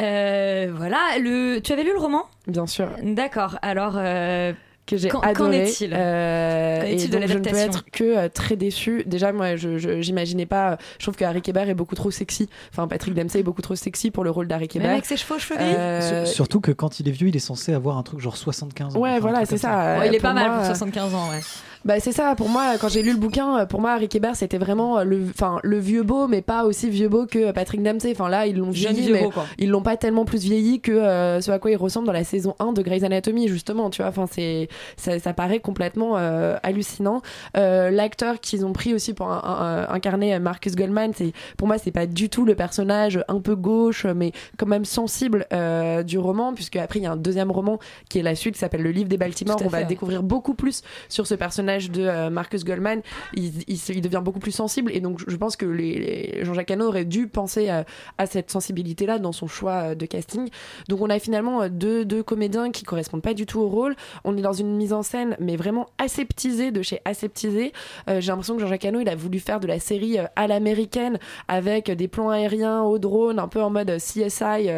[0.00, 1.58] Euh, voilà, le...
[1.60, 2.24] tu avais lu le roman?
[2.46, 2.88] Bien sûr.
[3.02, 3.94] D'accord, alors.
[3.96, 4.52] euh,
[4.86, 5.34] que j'ai qu'en- adoré.
[5.34, 5.92] Qu'en est-il?
[5.92, 9.02] Euh, Qu'en et est-il de donc je ne peux être que euh, très déçue.
[9.04, 10.78] Déjà, moi, je je- j'imaginais pas.
[11.00, 12.48] Je trouve que Harry Kéber est beaucoup trop sexy.
[12.70, 14.84] Enfin, Patrick Dempsey est beaucoup trop sexy pour le rôle d'Harry Kéber.
[14.84, 17.26] Même avec ses cheveux aux cheveux gris Euh, Sur- Surtout que quand il est vieux,
[17.26, 19.00] il est censé avoir un truc genre 75 ans.
[19.00, 19.98] Ouais, Enfin, voilà, c'est ça.
[19.98, 21.40] Ouais, il est Euh, pas mal pour euh, 75 ans, ouais.
[21.86, 24.32] Bah c'est ça, pour moi, quand j'ai lu le bouquin, euh, pour moi, Harry Kéber,
[24.34, 27.80] c'était vraiment euh, le, enfin, le vieux beau, mais pas aussi vieux beau que Patrick
[27.80, 28.10] Dempsey.
[28.10, 31.40] Enfin là, ils l'ont vieilli, mais beau, ils l'ont pas tellement plus vieilli que euh,
[31.40, 34.08] ce à quoi il ressemble dans la saison 1 de Grey's Anatomy, justement, tu vois.
[34.10, 37.22] Enfin, c'est, ça, ça paraît complètement euh, hallucinant.
[37.56, 41.68] Euh, L'acteur qu'ils ont pris aussi pour un- un- un- incarner Marcus Goldman, c'est, pour
[41.68, 46.02] moi, c'est pas du tout le personnage un peu gauche, mais quand même sensible euh,
[46.02, 47.78] du roman, puisque après, il y a un deuxième roman
[48.08, 49.56] qui est la suite, qui s'appelle Le Livre des Baltimore.
[49.66, 53.02] On va découvrir beaucoup plus sur ce personnage de euh, Marcus Goldman.
[53.34, 53.52] Il,
[54.00, 57.68] devient beaucoup plus sensible et donc je pense que les, Jean-Jacques Hano aurait dû penser
[57.68, 60.48] à, cette sensibilité-là dans son choix euh, de casting.
[60.88, 63.94] Donc on a finalement euh, deux, deux comédiens qui correspondent pas du tout au rôle.
[64.24, 67.72] On est dans une mise en scène mais vraiment aseptisée de chez aseptisé.
[68.08, 71.18] Euh, J'ai l'impression que Jean-Jacques Hano il a voulu faire de la série à l'américaine
[71.48, 74.70] avec des plans aériens au drone un peu en mode CSI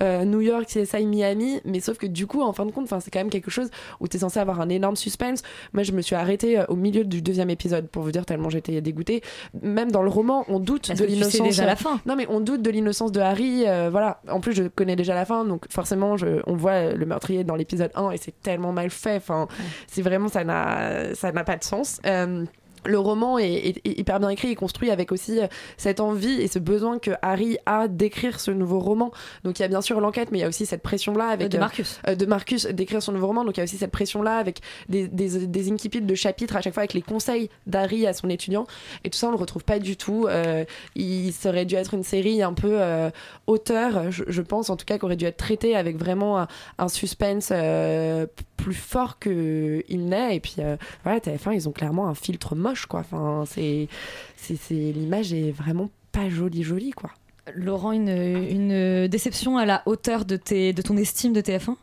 [0.00, 3.18] New York, CSI Miami, mais sauf que du coup en fin de compte, c'est quand
[3.20, 3.70] même quelque chose
[4.00, 5.42] où tu es censé avoir un énorme suspense.
[5.72, 8.50] Moi je me suis arrêtée euh, au milieu du deuxième épisode pour vous dire tellement
[8.50, 9.22] j'étais dégoûtée.
[9.62, 11.46] Même dans le roman, on doute Parce de que tu sais l'innocence.
[11.48, 12.00] déjà la fin.
[12.06, 13.64] Non mais on doute de l'innocence de Harry.
[13.66, 14.20] euh, voilà.
[14.28, 17.54] En plus je connais déjà la fin, donc forcément je, on voit le meurtrier dans
[17.56, 19.16] l'épisode 1 et c'est tellement mal fait.
[19.16, 19.48] Enfin,
[19.86, 22.00] c'est vraiment ça n'a ça n'a pas de sens.
[22.06, 22.44] Euh,
[22.86, 26.40] le roman est, est- est hyper bien écrit et construit avec aussi euh, cette envie
[26.40, 29.10] et ce besoin que Harry a d'écrire ce nouveau roman.
[29.44, 31.48] Donc il y a bien sûr l'enquête, mais il y a aussi cette pression-là avec
[31.48, 32.00] De Marcus.
[32.08, 33.44] euh, de Marcus d'écrire son nouveau roman.
[33.44, 36.60] Donc il y a aussi cette pression-là avec des, des, des incipits de chapitres à
[36.60, 38.66] chaque fois avec les conseils d'Harry à son étudiant.
[39.04, 40.26] Et tout ça, on le retrouve pas du tout.
[40.28, 40.64] Euh,
[40.94, 43.10] il serait dû être une série un peu euh,
[43.46, 46.48] auteur, je, je pense, en tout cas, qui aurait dû être traitée avec vraiment un,
[46.78, 48.26] un suspense euh,
[48.56, 50.36] plus fort que il n'est.
[50.36, 53.00] Et puis euh, voilà, TF1, ils ont clairement un filtre moche, quoi.
[53.00, 53.88] Enfin, c'est,
[54.36, 57.10] c'est, c'est- l'image est vraiment pas jolie, jolie, quoi.
[57.54, 61.76] Laurent, une, une déception à la hauteur de, tes, de ton estime de TF1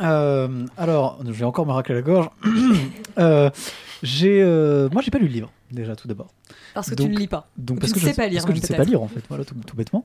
[0.00, 2.30] Euh, alors, je vais encore me racler la gorge.
[3.18, 3.50] Euh,
[4.04, 6.28] j'ai, euh, moi, j'ai pas lu le livre déjà tout d'abord.
[6.74, 7.48] Parce que tu ne lis pas.
[7.58, 8.76] Donc parce tu que ne je, sais pas lire, Parce que je même, ne sais
[8.76, 10.04] pas lire en fait, voilà tout, tout bêtement.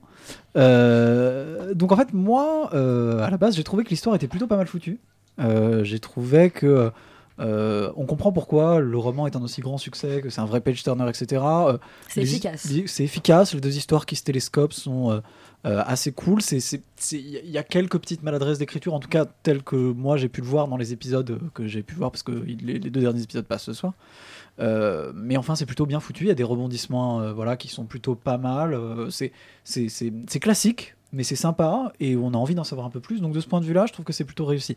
[0.56, 4.46] Euh, donc en fait, moi, euh, à la base, j'ai trouvé que l'histoire était plutôt
[4.46, 4.98] pas mal foutue.
[5.40, 6.90] Euh, j'ai trouvé que
[7.40, 10.60] euh, on comprend pourquoi le roman est un aussi grand succès, que c'est un vrai
[10.60, 11.42] page turner, etc.
[11.44, 11.78] Euh,
[12.08, 12.70] C'est efficace.
[12.70, 13.52] les- C'est efficace.
[13.54, 15.20] Les deux histoires qui se télescopent sont euh,
[15.86, 16.40] assez cool.
[17.12, 20.40] Il y a- quelques petites maladresses d'écriture, en tout cas telles que moi j'ai pu
[20.40, 23.22] le voir dans les épisodes que j'ai pu voir parce que les, les deux derniers
[23.22, 23.92] épisodes passent ce soir.
[24.58, 26.24] Mais enfin, c'est plutôt bien foutu.
[26.24, 28.78] Il y a des rebondissements, voilà, qui sont plutôt pas mal.
[29.10, 29.32] C'est
[30.40, 33.20] classique, mais c'est sympa et on a envie d'en savoir un peu plus.
[33.20, 34.76] Donc de ce point de vue-là, je trouve que c'est plutôt réussi.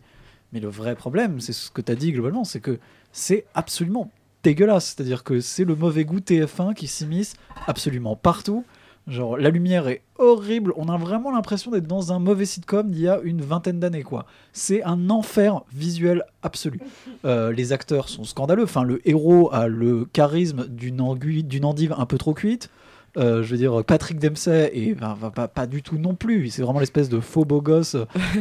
[0.54, 2.80] Mais le vrai problème, c'est ce que tu as dit globalement, c'est que
[3.12, 4.12] c'est absolument
[4.44, 4.96] dégueulasse.
[4.96, 7.36] C'est-à-dire que c'est le mauvais goût TF1 qui s'immisce
[7.68, 8.66] absolument partout.
[9.08, 10.72] Genre, la lumière est horrible.
[10.76, 14.04] On a vraiment l'impression d'être dans un mauvais sitcom d'il y a une vingtaine d'années,
[14.04, 14.26] quoi.
[14.54, 16.80] C'est un enfer visuel absolu.
[17.26, 18.64] Euh, les acteurs sont scandaleux.
[18.64, 22.70] Enfin, le héros a le charisme d'une anguille- d'une endive un peu trop cuite.
[23.18, 26.50] Euh, je veux dire, Patrick Dempsey et ben, va pas, pas du tout non plus.
[26.50, 27.96] C'est vraiment l'espèce de faux beau gosse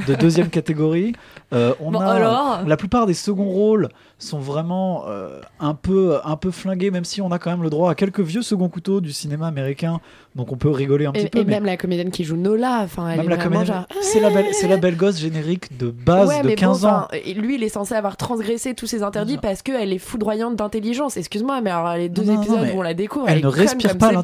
[0.07, 1.15] de deuxième catégorie.
[1.53, 2.61] Euh, on Bon, a alors?
[2.67, 3.89] la plupart des seconds rôles
[4.19, 7.71] sont vraiment euh, un peu un peu flingués, même si on a quand même le
[7.71, 10.01] droit à quelques vieux seconds couteaux du cinéma américain,
[10.35, 11.39] donc on peut rigoler un petit Et, peu.
[11.39, 13.77] et mais même la comédienne qui joue Nola, enfin, elle même est la vraiment comédienne,
[13.91, 14.03] genre.
[14.03, 16.89] c'est la belle, c'est la belle gosse générique de base ouais, de mais 15 bon,
[16.89, 17.09] ans.
[17.37, 21.17] lui, il est censé avoir transgressé tous ses interdits parce qu'elle est foudroyante d'intelligence.
[21.17, 23.97] Excuse-moi, mais alors les deux Non, épisodes non, où on la découvre, elle ne respire
[23.97, 24.17] pas ses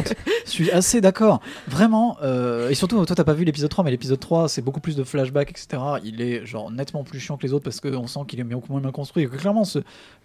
[0.46, 1.40] Je suis assez d'accord.
[1.68, 2.16] Vraiment.
[2.22, 4.96] euh, et surtout, toi, t'as pas vu l'épisode 3, mais l'épisode 3, c'est beaucoup plus
[4.96, 5.82] de flashbacks, etc.
[6.04, 8.58] Il est genre nettement plus chiant que les autres parce qu'on sent qu'il est mieux-
[8.68, 9.24] moins bien construit.
[9.24, 9.64] Et que clairement,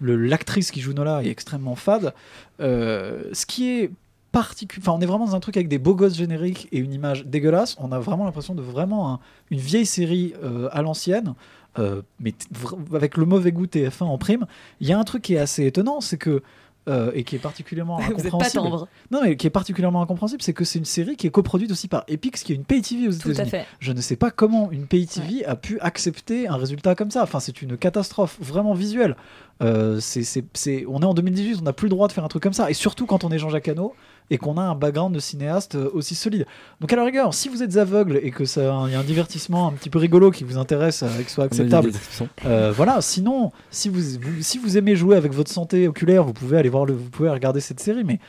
[0.01, 2.13] l'actrice qui joue Nola est extrêmement fade.
[2.61, 3.91] Euh, ce qui est.
[4.35, 7.25] Enfin, on est vraiment dans un truc avec des beaux gosses génériques et une image
[7.25, 7.75] dégueulasse.
[7.79, 11.33] On a vraiment l'impression de vraiment un- une vieille série euh, à l'ancienne.
[12.19, 12.33] mais
[12.93, 14.45] avec le mauvais goût TF1 en prime,
[14.79, 16.41] il y a un truc qui est assez étonnant, c'est que
[16.87, 18.63] euh, et qui est particulièrement Vous êtes pas incompréhensible.
[18.63, 18.87] tendre.
[19.11, 21.87] Non, mais qui est particulièrement incompréhensible, c'est que c'est une série qui est coproduite aussi
[21.87, 23.49] par Epix, qui est une pay TV aux Tout à États-Unis.
[23.51, 23.65] fait.
[23.79, 27.23] Je ne sais pas comment une pay TV a pu accepter un résultat comme ça.
[27.23, 29.15] Enfin, c'est une catastrophe vraiment visuelle.
[29.63, 32.23] Euh, c'est, c'est- c'est- on est en 2018, on n'a plus le droit de faire
[32.23, 32.69] un truc comme ça.
[32.69, 33.93] Et surtout quand on est Jean-Jacques Hano
[34.29, 36.45] et qu'on a un background de cinéaste euh, aussi solide.
[36.81, 39.03] Donc à la rigueur, si vous êtes aveugle et que ça il y a un
[39.03, 41.91] divertissement un petit peu rigolo qui vous intéresse euh, et que ce soit acceptable,
[42.45, 43.01] euh, voilà.
[43.01, 46.69] Sinon, si vous, vous- si vous aimez jouer avec votre santé oculaire, vous pouvez aller
[46.69, 48.19] voir le, vous pouvez regarder cette série, mais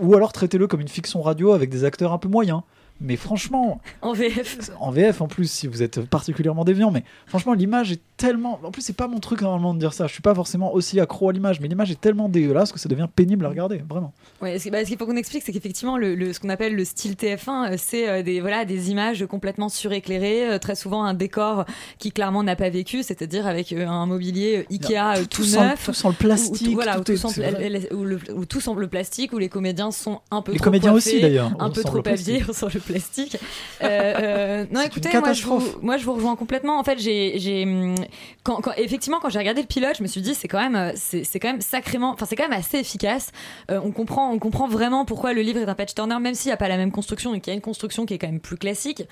[0.00, 2.60] ou alors traitez-le comme une fiction radio avec des acteurs un peu moyens.
[3.00, 4.70] Mais franchement, En VF.
[4.80, 8.60] en VF en plus, si vous êtes particulièrement déviant, mais franchement, l'image est tellement.
[8.62, 10.06] En plus, c'est pas mon truc normalement de dire ça.
[10.06, 12.88] Je suis pas forcément aussi accro à l'image, mais l'image est tellement dégueulasse que ça
[12.90, 14.12] devient pénible à regarder, vraiment.
[14.42, 16.74] Ouais, ce bah, ce qu'il faut qu'on explique, c'est qu'effectivement, le, le- ce qu'on appelle
[16.74, 21.04] le style TF1, euh, c'est euh, des, voilà, des images complètement suréclairées, euh, très souvent
[21.04, 21.64] un décor
[21.98, 25.84] qui clairement n'a pas vécu, c'est-à-dire avec un mobilier Ikea Tout neuf.
[25.86, 29.38] tout sent le où- où plastique, voilà, où tout le- où semble le plastique, où
[29.38, 32.42] les comédiens sont un peu Les trop comédiens coiffés, aussi, d'ailleurs, Un peu trop habillés,
[32.48, 33.36] on sent le plastique.
[33.82, 36.78] Euh, euh, non, écoutez, moi je, vous, moi je vous rejoins complètement.
[36.78, 37.94] En fait, j'ai, j'ai, hum,
[38.42, 40.76] quand, quand- effectivement, quand j'ai regardé le pilote, je me suis dit, c'est quand même,
[40.76, 43.30] euh, c'est, c'est quand même sacrément, enfin, c'est quand même assez efficace.
[43.70, 46.48] Euh, on comprend, on comprend vraiment pourquoi le livre est un patch turner, même s'il
[46.48, 48.26] n'y a pas la même construction et qu'il y a une construction qui est quand
[48.28, 49.02] même plus classique.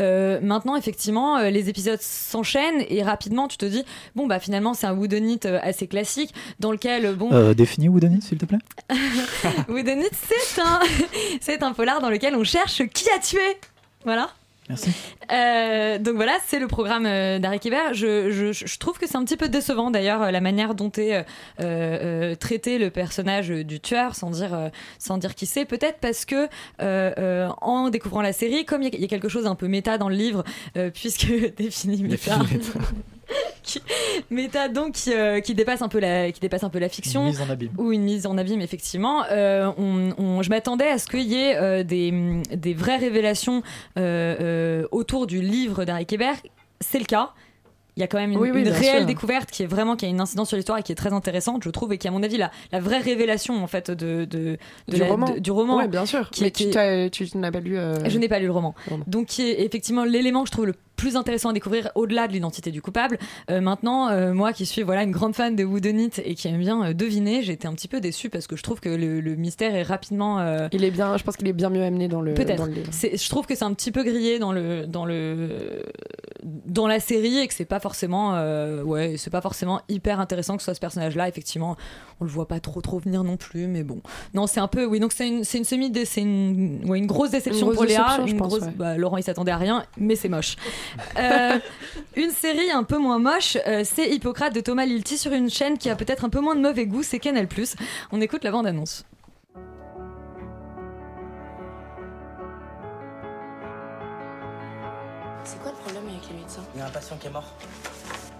[0.00, 3.84] Euh, maintenant, effectivement, les épisodes s'enchaînent et rapidement, tu te dis,
[4.16, 8.22] bon, bah finalement, c'est un whodunit euh, assez classique dans lequel, bon, Euh, définis Whodunit,
[8.22, 8.58] s'il te plaît.
[9.68, 10.80] Whodunit, c'est un,
[11.40, 13.38] c'est un polar dans lequel on cherche qui a tué.
[14.04, 14.30] Voilà.
[14.68, 14.90] Merci.
[15.32, 17.94] Euh, donc voilà, c'est le programme euh, d'Harry Kéber.
[17.94, 20.90] Je, je, je trouve que c'est un petit peu décevant d'ailleurs euh, la manière dont
[20.96, 21.24] est
[21.60, 25.64] euh, traité le personnage du tueur, sans dire, sans dire qui c'est.
[25.64, 26.48] Peut-être parce que
[26.82, 29.54] euh, en découvrant la série, comme il y, a- il y a quelque chose un
[29.54, 30.44] peu méta dans le livre,
[30.94, 32.38] puisque défini méta.
[34.30, 37.22] méta donc qui, euh, qui dépasse un peu la qui dépasse un peu la fiction
[37.22, 37.70] Une mise en abîme.
[37.78, 41.34] ou une mise en abîme effectivement Euh, on, on- je m'attendais à ce qu'il y
[41.36, 42.12] ait euh, des,
[42.54, 43.62] des vraies révélations
[43.98, 46.32] euh, euh, autour du livre d'Harry Kéber
[46.80, 47.30] c'est le cas
[47.96, 49.06] il y a quand même une, Oui, oui, réelle sûr.
[49.06, 51.64] découverte qui est vraiment qui a une incidence sur l'histoire et qui est très intéressante
[51.64, 54.24] je trouve et qui à mon avis la, la vraie révélation en fait de, de,
[54.24, 54.58] de
[54.88, 55.30] Du la- roman.
[55.34, 56.30] de- du roman Ouais, bien sûr.
[56.30, 56.70] qui- Mais qui-
[57.10, 57.76] tu, tu n'as pas lu.
[57.76, 58.74] euh, je n'ai pas lu le roman.
[59.08, 62.32] Donc, qui est effectivement l'élément que je trouve le plus intéressant à découvrir au-delà de
[62.34, 63.16] l'identité du coupable.
[63.50, 66.58] Euh, maintenant, euh, moi qui suis voilà une grande fan de Whodunit et qui aime
[66.58, 69.20] bien euh, deviner, j'ai été un petit peu déçue parce que je trouve que le,
[69.20, 70.40] le mystère est rapidement.
[70.40, 71.16] euh, Il est bien.
[71.16, 72.34] Je pense qu'il est bien mieux amené dans le.
[72.34, 72.68] Peut-être.
[72.92, 75.82] Je trouve que c'est un petit peu grillé dans le dans le
[76.44, 80.56] dans la série et que c'est pas forcément euh, ouais c'est pas forcément hyper intéressant
[80.56, 81.28] que ce soit ce personnage-là.
[81.28, 81.76] Effectivement,
[82.20, 84.00] on le voit pas trop trop venir non plus, mais bon.
[84.34, 87.06] Non, c'est un peu oui donc c'est une c'est une semi c'est une ouais, une
[87.06, 88.18] grosse déception Une grosse pour Léa.
[88.26, 88.72] Une pense, grosse ouais.
[88.76, 90.56] bah, Laurent il s'attendait à rien, mais c'est moche.
[91.18, 91.58] Euh,
[92.16, 95.78] une série un peu moins moche, euh, c'est Hippocrate de Thomas Lilti sur une chaîne
[95.78, 97.48] qui a peut-être un peu moins de mauvais goût, c'est Canal+.
[98.12, 99.04] On écoute la bande-annonce.
[105.44, 106.62] C'est quoi le problème avec les médecins?
[106.74, 107.52] Il y a un patient qui est mort.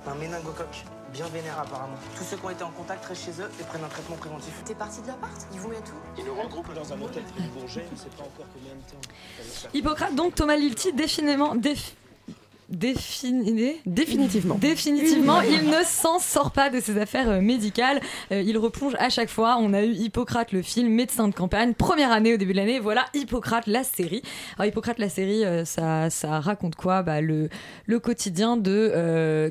[0.06, 1.96] Un méningocoque, bien vénère apparemment.
[2.16, 4.52] Tous ceux qui ont été en contact restent chez eux et prennent un traitement préventif.
[4.64, 5.36] T'es parti de l'appart?
[5.52, 8.08] Ils vous mettent où Ils nous regroupent dans un hôtel très bourget, on ne sait
[8.16, 9.68] pas encore combien de temps.
[9.74, 11.54] Hippocrate, donc Thomas Lilti, définitivement.
[11.56, 11.94] déf-
[12.70, 14.54] défini- Définitivement.
[14.56, 18.00] Définitivement, il ne s'en sort pas de ses affaires euh, médicales.
[18.32, 19.56] Euh, il replonge à chaque fois.
[19.60, 22.78] On a eu Hippocrate, le film, médecin de campagne, première année au début de l'année.
[22.78, 24.22] Voilà, Hippocrate, la série.
[24.58, 27.02] Alors, Hippocrate, la série, euh, ça, ça raconte quoi?
[27.02, 27.48] Bah, le,
[27.86, 28.90] le quotidien de.
[28.94, 29.50] euh,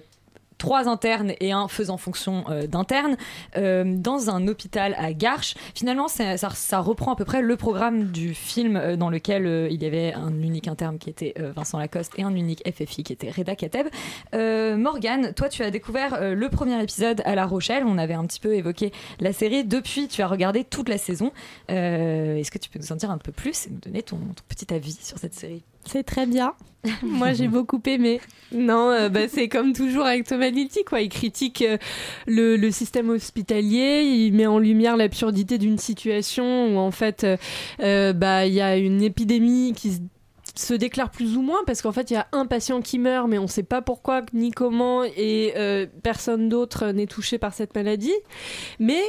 [0.58, 3.16] Trois internes et un faisant fonction euh, d'interne
[3.58, 5.56] euh, dans un hôpital à Garches.
[5.76, 9.86] Finalement, ça, reprend à peu près le programme du film euh, dans lequel il y
[9.86, 13.56] avait un unique interne qui était Vincent Lacoste et un unique FFI qui était Reda
[13.56, 13.88] Kateb.
[14.34, 17.84] Morgane, toi, tu as découvert le premier épisode à La Rochelle.
[17.86, 19.64] On avait un petit peu évoqué la série.
[19.64, 21.32] Depuis, tu as regardé toute la saison.
[21.68, 24.74] Est-ce que tu peux nous en dire un peu plus et nous donner ton petit
[24.74, 25.64] avis sur cette série?
[25.88, 26.54] C'est très bien.
[27.04, 28.22] Moi, j'ai beaucoup aimé.
[28.52, 31.02] Non, euh, bah, c'est comme toujours avec Thomas Lilti, quoi.
[31.02, 31.78] Il critique euh,
[32.28, 37.26] le, le système hospitalier, il met en lumière l'absurdité d'une situation où, en fait,
[37.82, 40.00] euh, bah, il y a une épidémie qui se
[40.60, 43.28] se déclare plus ou moins parce qu'en fait il y a un patient qui meurt
[43.28, 47.54] mais on ne sait pas pourquoi ni comment et euh, personne d'autre n'est touché par
[47.54, 48.16] cette maladie
[48.80, 49.02] mais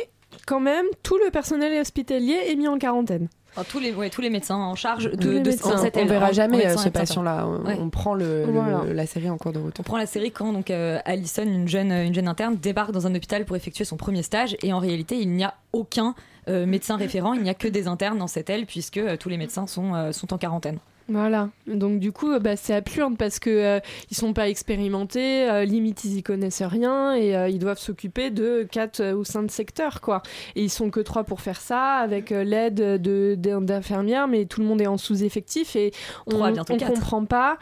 [0.46, 3.28] quand même tout le personnel hospitalier est mis en quarantaine
[3.58, 5.76] Enfin, tous, les, ouais, tous les médecins en charge de, de médecins.
[5.78, 7.46] cette on aile- verra jamais euh, médecin ce patient-là.
[7.48, 7.76] On, Ouais.
[7.80, 8.46] on prend le,
[8.92, 9.76] la série en cours de route.
[9.80, 13.06] On prend la série quand donc euh, Alison, une jeune, une jeune interne, débarque dans
[13.08, 16.14] un hôpital pour effectuer son premier stage et en réalité il n'y a aucun
[16.48, 19.28] euh, médecin référent, il n'y a que des internes dans cette aile puisque euh, tous
[19.28, 20.78] les médecins sont, euh, sont en quarantaine.
[21.10, 21.48] Voilà.
[21.66, 23.80] Donc du coup, euh, bah, c'est absurde parce que euh,
[24.10, 28.30] ils sont pas expérimentés, euh, limite ils y connaissent rien et euh, ils doivent s'occuper
[28.30, 30.22] de quatre euh, ou cinq secteurs quoi.
[30.54, 34.66] Et ils sont que trois pour faire ça avec l'aide de d'infirmières, mais tout le
[34.66, 35.92] monde est en sous-effectif et
[36.26, 36.84] on, quatre.
[36.86, 37.58] comprend pas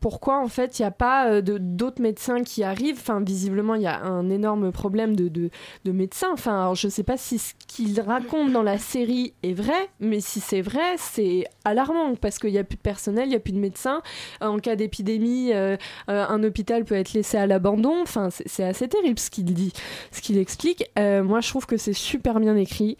[0.00, 2.98] pourquoi en fait il n'y a pas de- d'autres médecins qui arrivent.
[3.00, 5.48] Enfin, visiblement il y a un énorme problème de, de,
[5.84, 6.30] de médecins.
[6.32, 10.20] Enfin, alors, je sais pas si ce qu'ils racontent dans la série est vrai, mais
[10.20, 13.40] si c'est vrai, c'est alarmant parce qu'il n'y a plus de personnel, il n'y a
[13.40, 14.02] plus de médecins.
[14.40, 15.76] En cas d'épidémie, euh,
[16.10, 18.02] euh, un hôpital peut être laissé à l'abandon.
[18.02, 19.72] Enfin, c'est assez terrible ce qu'il dit,
[20.10, 20.90] ce qu'il explique.
[20.98, 22.96] Euh, moi, je trouve que c'est super bien écrit,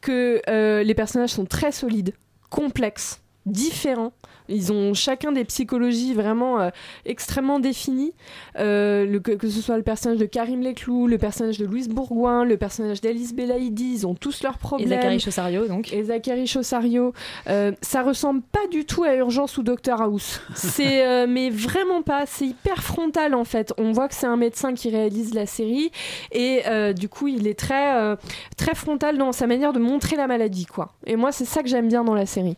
[0.00, 2.14] que euh, les personnages sont très solides,
[2.50, 4.12] complexes, différents.
[4.48, 6.70] Ils ont chacun des psychologies vraiment euh,
[7.04, 8.12] extrêmement définies.
[8.58, 11.88] Euh, le- que, que ce soit le personnage de Karim Leclou, le personnage de Louise
[11.88, 14.88] Bourgoin, le personnage d'Alice Belaïdi, ils ont tous leurs problèmes.
[14.88, 15.92] Zachary Chossario, donc.
[15.92, 17.12] Et Zachary Chossario.
[17.48, 20.40] Euh, ça ressemble pas du tout à Urgence ou Doctor House.
[20.54, 22.24] C'est, euh, mais vraiment pas.
[22.26, 23.72] C'est hyper frontal en fait.
[23.78, 25.90] On voit que c'est un médecin qui réalise la série
[26.32, 26.62] et
[26.94, 28.16] du coup il est très,
[28.56, 30.92] très frontal dans sa manière de montrer la maladie quoi.
[31.06, 32.56] Et moi c'est ça que j'aime bien dans la série.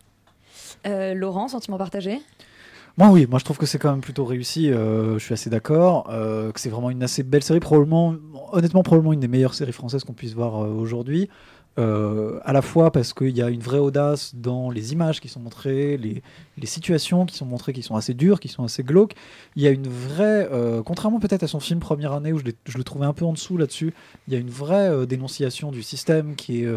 [0.86, 2.20] Euh, Laurent, sentiment partagé?
[2.96, 5.50] Moi oui, moi je trouve que c'est quand même plutôt réussi, euh, je suis assez
[5.50, 8.16] d'accord, euh, que c'est vraiment une assez belle série, probablement,
[8.50, 11.28] honnêtement probablement une des meilleures séries françaises qu'on puisse voir aujourd'hui,
[11.78, 15.28] Euh, à la fois parce qu'il y a une vraie audace dans les images qui
[15.28, 16.22] sont montrées, les,
[16.66, 19.14] situations qui sont montrées qui sont assez dures, qui sont assez glauques,
[19.54, 22.78] il y a une vraie, euh, contrairement peut-être à son film Première année où je,
[22.78, 23.94] le trouvais un peu en dessous là-dessus,
[24.26, 26.68] il y a une vraie euh, dénonciation du système qui est...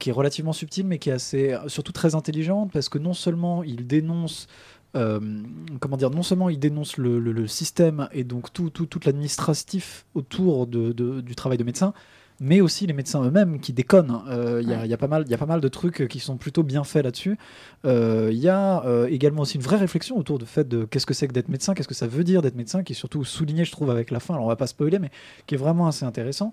[0.00, 3.62] qui est relativement subtile mais qui est assez, surtout très intelligente parce que non seulement
[3.62, 4.48] il dénonce
[4.92, 10.66] comment dire, non seulement il dénonce le, système et donc tout, tout, tout l'administratif autour
[10.66, 11.92] du travail de médecin,
[12.40, 14.20] mais aussi les médecins eux-mêmes qui déconnent.
[14.28, 15.68] Euh, Il y, a- il y a pas mal- il y a pas mal de
[15.68, 17.38] trucs qui sont plutôt bien faits là-dessus.
[17.84, 21.06] Euh, Il y a euh, également aussi une vraie réflexion autour du fait de qu'est-ce
[21.06, 23.24] que c'est que d'être médecin, qu'est-ce que ça veut dire d'être médecin, qui est surtout
[23.24, 24.34] souligné, je trouve, avec la fin.
[24.34, 25.10] Alors on va pas spoiler, mais
[25.46, 26.50] qui est vraiment assez intéressant.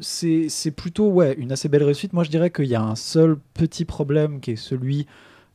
[0.00, 2.12] C'est plutôt ouais, une assez belle réussite.
[2.12, 5.06] Moi, je dirais qu'il y a un seul petit problème qui est celui.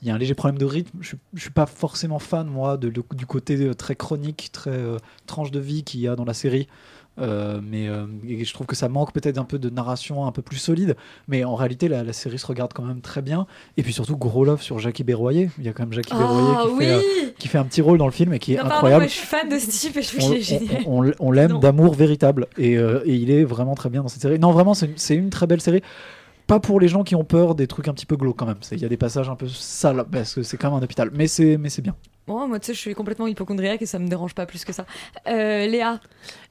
[0.01, 0.97] Il y a un léger problème de rythme.
[1.01, 5.51] Je, je suis pas forcément fan, moi, de, du côté très chronique, très euh, tranche
[5.51, 6.67] de vie qu'il y a dans la série.
[7.17, 10.41] Euh, mais euh, je trouve que ça manque peut-être un peu de narration un peu
[10.41, 10.95] plus solide.
[11.27, 13.47] Mais en réalité, la, la série se regarde quand même très bien.
[13.77, 15.49] Et puis surtout, gros love sur Jackie Berroyer.
[15.57, 17.01] Il y a quand même Jackie Ah, Berroyer qui, oui fait, euh,
[17.39, 19.07] qui fait un petit rôle dans le film et qui est Non, pardon, incroyable moi,
[19.07, 20.83] je suis fan de ce type et je trouve qu'il est génial.
[20.85, 24.21] on- on- on l'aime d'amour véritable et, et il est vraiment très bien dans cette
[24.21, 24.39] série.
[24.39, 25.81] Non, vraiment, c'est une, très belle série.
[26.47, 28.59] Pas pour les gens qui ont peur des trucs un petit peu glauques quand même.
[28.71, 31.09] Il y a des passages un peu sales parce que c'est quand même un hôpital,
[31.13, 31.95] mais c'est mais c'est bien.
[32.27, 34.73] Bon, moi, tu sais, je suis complètement hypochondriaque et ça me dérange pas plus que
[34.73, 34.85] ça.
[35.27, 35.99] Euh, Léa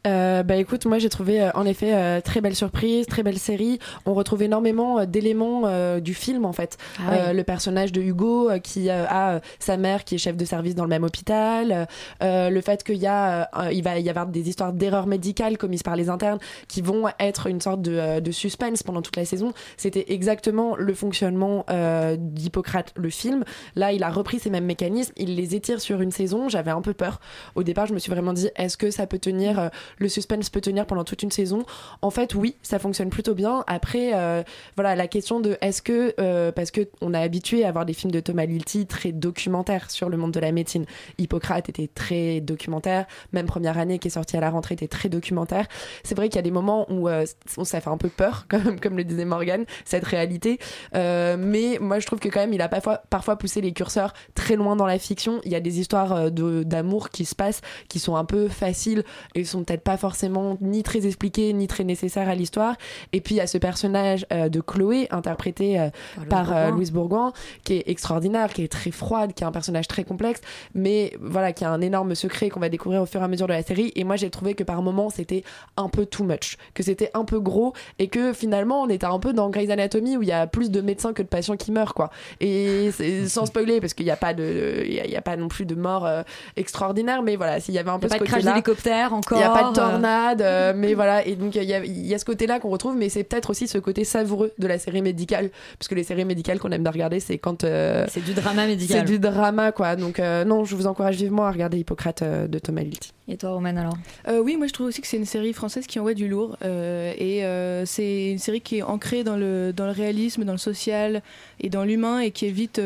[0.06, 3.38] Euh, bah écoute, moi j'ai trouvé euh, en effet euh, très belle surprise, très belle
[3.38, 3.78] série.
[4.04, 6.76] On retrouve énormément euh, d'éléments euh, du film en fait.
[6.98, 7.16] Ah oui.
[7.18, 10.44] Euh, le personnage de Hugo euh, qui euh, a sa mère qui est chef de
[10.44, 11.86] service dans le même hôpital.
[12.22, 15.56] euh, le fait qu'il y a, euh, il va y avoir des histoires d'erreurs médicales
[15.56, 16.38] commises par les internes
[16.68, 19.54] qui vont être une sorte de, euh, de suspense pendant toute la saison.
[19.78, 23.44] C'était exactement le fonctionnement euh, d'Hippocrate, le film.
[23.74, 26.50] Là, il a repris ces mêmes mécanismes, il les étire sur une saison.
[26.50, 27.20] J'avais un peu peur.
[27.54, 29.68] Au départ, je me suis vraiment dit, est-ce que ça peut tenir, euh,
[29.98, 31.64] le suspense peut tenir pendant toute une saison
[32.02, 33.64] En fait, oui, ça fonctionne plutôt bien.
[33.66, 34.42] Après, euh,
[34.76, 37.92] voilà, la question de est-ce que, euh, parce que on a habitué à avoir des
[37.92, 40.86] films de Thomas Lilti très documentaires sur le monde de la médecine.
[41.18, 45.08] Hippocrate était très documentaire, même première année qui est sortie à la rentrée était très
[45.08, 45.66] documentaire.
[46.02, 48.46] C'est vrai qu'il y a des moments où euh, ça fait un peu peur,
[48.82, 50.58] comme, le disait Morgan, cette réalité.
[50.92, 54.56] Mais moi, je trouve que quand même, il a parfois, parfois poussé les curseurs très
[54.56, 55.40] loin dans la fiction.
[55.44, 59.44] Il y a des histoires d'amour qui se passent, qui sont un peu faciles et
[59.44, 62.76] sont peut-être pas forcément ni très expliquées, ni très nécessaires à l'histoire.
[63.12, 65.90] Et puis, il y a ce personnage euh, de Chloé, interprété euh,
[66.28, 66.70] par euh.
[66.70, 67.32] Louise Bourgoin,
[67.64, 70.40] qui est extraordinaire, qui est très froide, qui est un personnage très complexe,
[70.74, 73.46] mais voilà, qui a un énorme secret qu'on va découvrir au fur et à mesure
[73.46, 73.92] de la série.
[73.94, 75.44] Et moi, j'ai trouvé que par moments, c'était
[75.76, 79.18] un peu too much, que c'était un peu gros, et que finalement, on était un
[79.18, 81.72] peu dans Grey's Anatomy où il y a plus de médecins que de patients qui
[81.72, 82.10] meurent, quoi.
[82.40, 82.90] Et
[83.28, 85.36] sans spoiler, parce qu'il n'y a pas de, il y a, il y a pas
[85.36, 86.22] non plus de mort euh,
[86.56, 89.12] extraordinaire, mais voilà, s'il y avait un peu y a ce pas de crash d'hélicoptère
[89.12, 89.38] encore.
[89.38, 89.73] Il n'y a pas de.
[89.74, 91.26] Tornade, euh, mais voilà.
[91.26, 93.50] Et donc, il y a, il y a ce côté-là qu'on retrouve, mais c'est peut-être
[93.50, 95.50] aussi ce côté savoureux de la série médicale.
[95.78, 97.64] Parce que les séries médicales qu'on aime bien regarder, c'est quand.
[97.64, 98.98] euh, C'est du drama médical.
[98.98, 99.96] C'est du drama, quoi.
[99.96, 103.12] Donc, euh, non, je vous encourage vivement à regarder Hippocrate euh, de Thomas Lilti.
[103.26, 103.96] Et toi, Roman, alors
[104.28, 106.58] Euh, oui, moi je trouve aussi que c'est une série française qui envoie du lourd.
[106.62, 110.52] euh, et euh, c'est une série qui est ancrée dans le, dans le réalisme, dans
[110.52, 111.22] le social
[111.58, 112.80] et dans l'humain et qui évite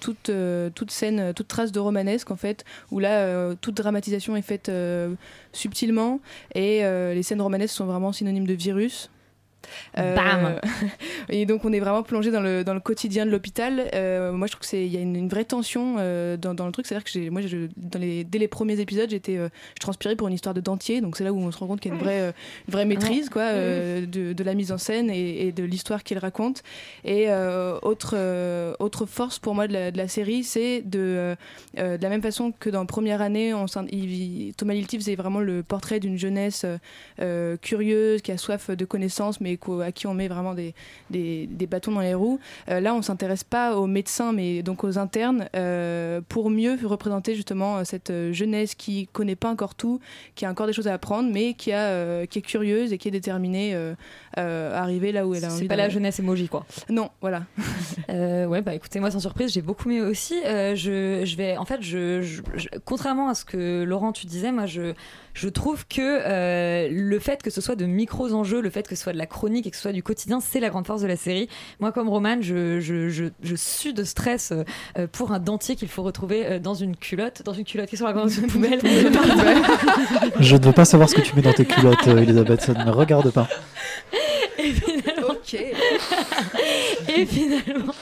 [0.00, 0.30] toute,
[0.74, 4.70] toute scène, toute trace de romanesque en fait, où là toute dramatisation est faite
[5.52, 6.20] subtilement
[6.54, 9.10] et les scènes romanesques sont vraiment synonymes de virus.
[10.14, 10.60] Bam.
[11.28, 13.88] Et donc on est vraiment plongé dans le, dans le quotidien de l'hôpital.
[13.94, 16.72] Euh, moi je trouve qu'il y a une, une vraie tension euh, dans, dans le
[16.72, 16.86] truc.
[16.86, 20.28] C'est-à-dire que moi, je- dans les, dès les premiers épisodes, j'étais, euh, je transpirais pour
[20.28, 21.00] une histoire de dentier.
[21.00, 22.32] Donc c'est là où on se rend compte qu'il y a une vraie, euh,
[22.68, 26.02] une vraie maîtrise quoi, euh, de, de la mise en scène et, et de l'histoire
[26.04, 26.62] qu'il raconte.
[27.04, 30.98] Et euh, autre, euh, autre force pour moi de la, de la série, c'est de,
[31.00, 31.34] euh,
[31.78, 35.40] euh, de la même façon que dans Première année, on, il- Thomas Lilti faisait vraiment
[35.40, 36.78] le portrait d'une jeunesse euh,
[37.20, 40.74] euh, curieuse, qui a soif de connaissances, mais qu'au- à qui on met vraiment des,
[41.10, 42.38] des, des bâtons dans les roues.
[42.68, 47.34] Euh, là, on s'intéresse pas aux médecins, mais donc aux internes, euh, pour mieux représenter
[47.34, 50.00] justement euh, cette jeunesse qui connaît pas encore tout,
[50.34, 53.08] qui a encore des choses à apprendre, mais qui, a, qui est curieuse et qui
[53.08, 53.74] est déterminée
[54.36, 54.42] à
[54.82, 56.66] arriver là où elle a envie C'est pas la jeunesse emoji, quoi.
[56.90, 57.44] Non, voilà.
[58.08, 60.34] Ouais, bah écoutez, moi sans surprise, j'ai beaucoup aimé aussi.
[60.44, 64.50] Je, je vais, en fait, je, je- je- contrairement à ce que Laurent tu disais,
[64.52, 64.94] moi je,
[65.34, 69.02] je trouve que le fait que ce soit de micros enjeux, le fait que ce
[69.02, 71.06] soit de la chronique et que ce soit du quotidien, c'est la grande force de
[71.06, 71.48] la série.
[71.78, 75.86] Moi, comme Roman, je, je, je, je sue de stress euh, pour un dentier qu'il
[75.86, 78.80] faut retrouver euh, dans une culotte, dans une culotte qui sont dans une poubelle.
[80.40, 82.74] Je ne veux pas savoir ce que tu mets dans tes culottes, euh, Elisabeth, ça
[82.74, 83.48] ne me regarde pas.
[84.58, 85.28] Et finalement.
[85.28, 85.54] Ok.
[87.16, 87.94] Et finalement.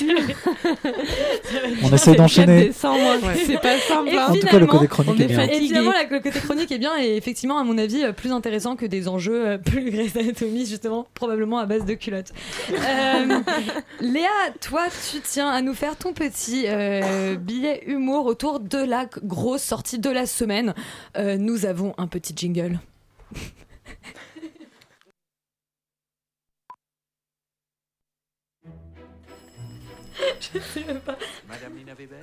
[1.82, 2.72] On essaie d'enchaîner.
[2.72, 4.08] C'est pas simple.
[4.08, 4.26] Et hein.
[4.28, 5.42] En tout cas, le côté chronique on est bien.
[5.42, 8.76] Et finalement, le côté chronique est bien et effectivement, à mon avis, euh, plus intéressant
[8.76, 12.32] que des enjeux euh, plus Grey's Anatomy, justement, probablement à base de culottes.
[12.70, 13.40] Euh,
[14.00, 14.28] Léa,
[14.60, 19.62] toi, tu tiens à nous faire ton petit euh, billet humour autour de la grosse
[19.62, 20.74] sortie de la semaine.
[21.16, 22.78] Euh, nous avons un petit jingle.
[30.54, 31.16] Je sais même pas.
[31.48, 32.18] Madame Nina Weber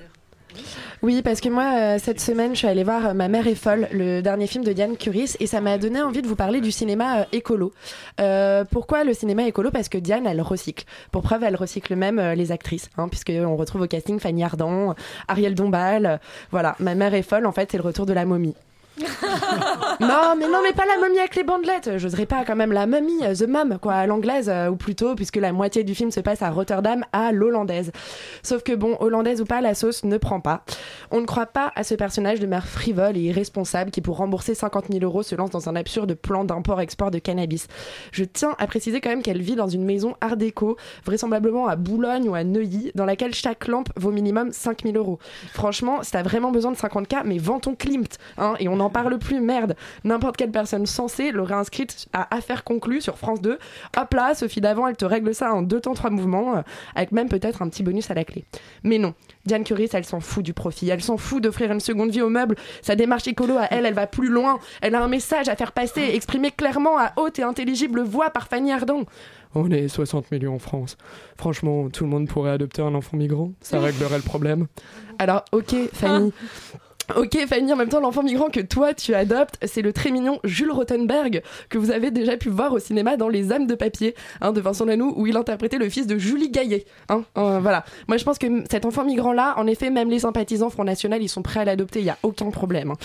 [1.01, 3.55] Oui, parce que moi, euh, cette semaine, je suis allée voir euh, Ma mère est
[3.55, 6.61] folle, le dernier film de Diane Curis, et ça m'a donné envie de vous parler
[6.61, 7.73] du cinéma euh, écolo.
[8.21, 9.71] Euh, pourquoi le cinéma écolo?
[9.71, 10.85] Parce que Diane, elle recycle.
[11.11, 14.95] Pour preuve, elle recycle même les actrices, hein, puisqu'on retrouve au casting Fanny Ardant,
[15.27, 16.19] Ariel Dombal.
[16.51, 18.55] voilà, Ma mère est folle, en fait, c'est le retour de la momie.
[19.99, 21.97] non, mais non, mais pas la momie avec les bandelettes.
[21.97, 25.15] J'oserais pas quand même la momie, euh, The Mum, quoi, à l'anglaise, euh, ou plutôt,
[25.15, 27.91] puisque la moitié du film se passe à Rotterdam, à l'hollandaise.
[28.41, 30.63] Sauf que bon, hollandaise ou pas, la sauce ne prend pas.
[31.11, 34.55] On ne croit pas à ce personnage de mère frivole et irresponsable qui, pour rembourser
[34.55, 37.67] 50 000 euros, se lance dans un absurde plan d'import-export de cannabis.
[38.11, 41.75] Je tiens à préciser quand même qu'elle vit dans une maison art déco, vraisemblablement à
[41.75, 45.19] Boulogne ou à Neuilly, dans laquelle chaque lampe vaut minimum 5 000 euros.
[45.53, 48.91] Franchement, si t'as vraiment besoin de 50K, mais vends ton Klimt, hein, et on n'en
[48.91, 49.75] parle plus, merde.
[50.03, 53.57] N'importe quelle personne sensée l'aurait inscrite à affaire conclue sur France 2.
[53.97, 56.61] Hop là, Sophie d'avant, elle te règle ça en deux temps, trois mouvements, euh,
[56.93, 58.45] avec même peut-être un petit bonus à la clé.
[58.83, 59.15] Mais non,
[59.45, 60.89] Diane Curie, elle s'en fout du profit.
[60.89, 62.55] Elle s'en fout d'offrir une seconde vie aux meubles.
[62.83, 64.59] Sa démarche écolo à elle, elle va plus loin.
[64.81, 68.47] Elle a un message à faire passer, exprimé clairement à haute et intelligible voix par
[68.47, 69.01] Fanny Ardant.
[69.55, 70.97] On est 60 millions en France.
[71.37, 73.53] Franchement, tout le monde pourrait adopter un enfant migrant.
[73.61, 74.67] Ça réglerait le problème.
[75.17, 76.33] Alors, ok, Fanny.
[77.13, 80.39] Ok Fanny, en même temps l'enfant migrant que toi tu adoptes, c'est le très mignon
[80.43, 84.15] Jules Rottenberg que vous avez déjà pu voir au cinéma dans Les âmes de papier
[84.41, 86.85] hein, de Vincent Lanoux où il interprétait le fils de Julie Gaillet.
[87.09, 87.85] Hein, euh, voilà.
[88.07, 91.21] Moi je pense que cet enfant migrant là, en effet même les sympathisants Front National
[91.21, 92.89] ils sont prêts à l'adopter, il y a aucun problème.
[92.89, 92.97] hein.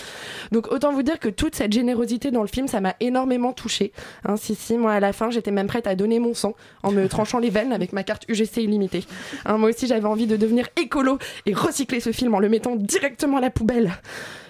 [0.51, 3.93] Donc autant vous dire que toute cette générosité dans le film ça m'a énormément touchée.
[4.25, 6.91] Hein, si si, moi à la fin j'étais même prête à donner mon sang en
[6.91, 9.05] me tranchant les veines avec ma carte UGC illimitée.
[9.45, 12.77] Hein, moi aussi j'avais envie de devenir écolo et recycler ce film en le mettant
[12.77, 13.90] directement à la poubelle.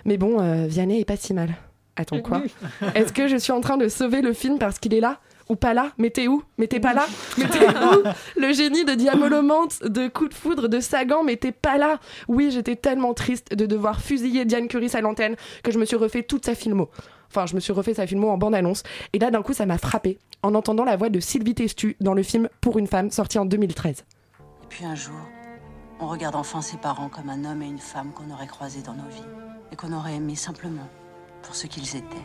[0.05, 1.51] Mais bon, euh, Vianney est pas si mal.
[1.97, 2.43] Attends quoi?
[2.95, 5.18] Est-ce que je suis en train de sauver le film parce qu'il est là
[5.49, 5.93] ou pas là?
[5.99, 6.43] Mais t'es où?
[6.57, 7.07] Mais pas là?
[7.36, 8.03] Mais t'es où?
[8.41, 12.51] Le génie de Diamolomante, de Coup de foudre, de Sagan, mais t'es pas là Oui,
[12.51, 16.22] j'étais tellement triste de devoir fusiller Diane Curis à l'antenne que je me suis refait
[16.22, 16.88] toute sa filmo.
[17.28, 18.82] Enfin, je me suis refait sa filmo en bande-annonce.
[19.12, 22.14] Et là, d'un coup, ça m'a frappé en entendant la voix de Sylvie Testu dans
[22.14, 23.99] le film Pour une femme, sorti en 2013.
[23.99, 25.14] Et puis un jour,
[26.01, 28.94] on regarde enfin ses parents comme un homme et une femme qu'on aurait croisés dans
[28.94, 29.22] nos vies
[29.72, 30.88] et qu'on aurait aimés simplement
[31.42, 32.24] pour ce qu'ils étaient.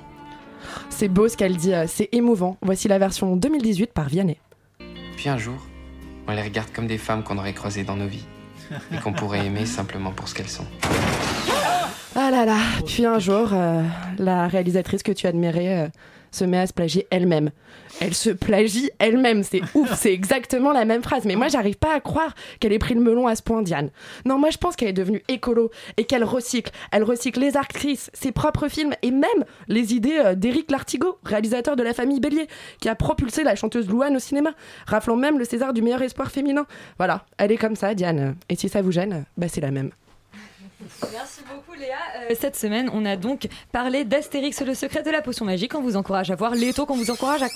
[0.90, 2.58] C'est beau ce qu'elle dit, euh, c'est émouvant.
[2.62, 4.40] Voici la version 2018 par Vianney.
[5.18, 5.58] Puis un jour,
[6.28, 8.26] on les regarde comme des femmes qu'on aurait croisées dans nos vies
[8.92, 10.66] et qu'on pourrait aimer simplement pour ce qu'elles sont.
[12.16, 13.84] Ah là là, puis un jour, euh,
[14.18, 15.90] la réalisatrice que tu admirais euh,
[16.36, 17.52] se met à se plagier elle-même.
[18.02, 21.26] Elle se plagie elle-même, c'est ouf, c'est exactement la même phrase.
[21.26, 23.90] Mais moi, j'arrive pas à croire qu'elle ait pris le melon à ce point, Diane.
[24.26, 26.72] Non, moi, je pense qu'elle est devenue écolo et qu'elle recycle.
[26.92, 31.76] Elle recycle les actrices, ses propres films et même les idées euh, d'Éric Lartigot, réalisateur
[31.76, 32.48] de La Famille Bélier,
[32.82, 34.52] qui a propulsé la chanteuse Louane au cinéma,
[34.86, 36.66] raflant même le César du meilleur espoir féminin.
[36.98, 38.36] Voilà, elle est comme ça, Diane.
[38.50, 39.92] Et si ça vous gêne, bah c'est la même.
[41.12, 41.96] Merci beaucoup Léa.
[42.30, 45.76] Euh, cette semaine, on a donc parlé d'Astérix le secret de la potion magique.
[45.76, 47.48] On vous encourage à voir Leto, qu'on vous encourage à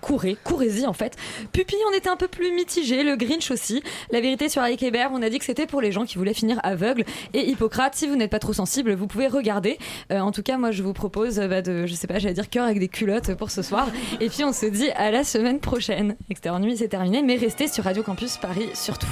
[0.00, 1.16] courir, courez-y en fait.
[1.52, 3.82] Pupi, on était un peu plus mitigé, le Grinch aussi.
[4.10, 6.34] La vérité sur Eric Hébert, on a dit que c'était pour les gens qui voulaient
[6.34, 7.04] finir aveugles.
[7.34, 9.78] Et Hippocrate, si vous n'êtes pas trop sensible, vous pouvez regarder.
[10.12, 12.50] Euh, en tout cas, moi je vous propose bah, de, je sais pas, j'allais dire
[12.50, 13.88] cœur avec des culottes pour ce soir.
[14.20, 16.16] Et puis on se dit à la semaine prochaine.
[16.30, 19.08] Extérieur Nuit, c'est terminé, mais restez sur Radio Campus Paris surtout.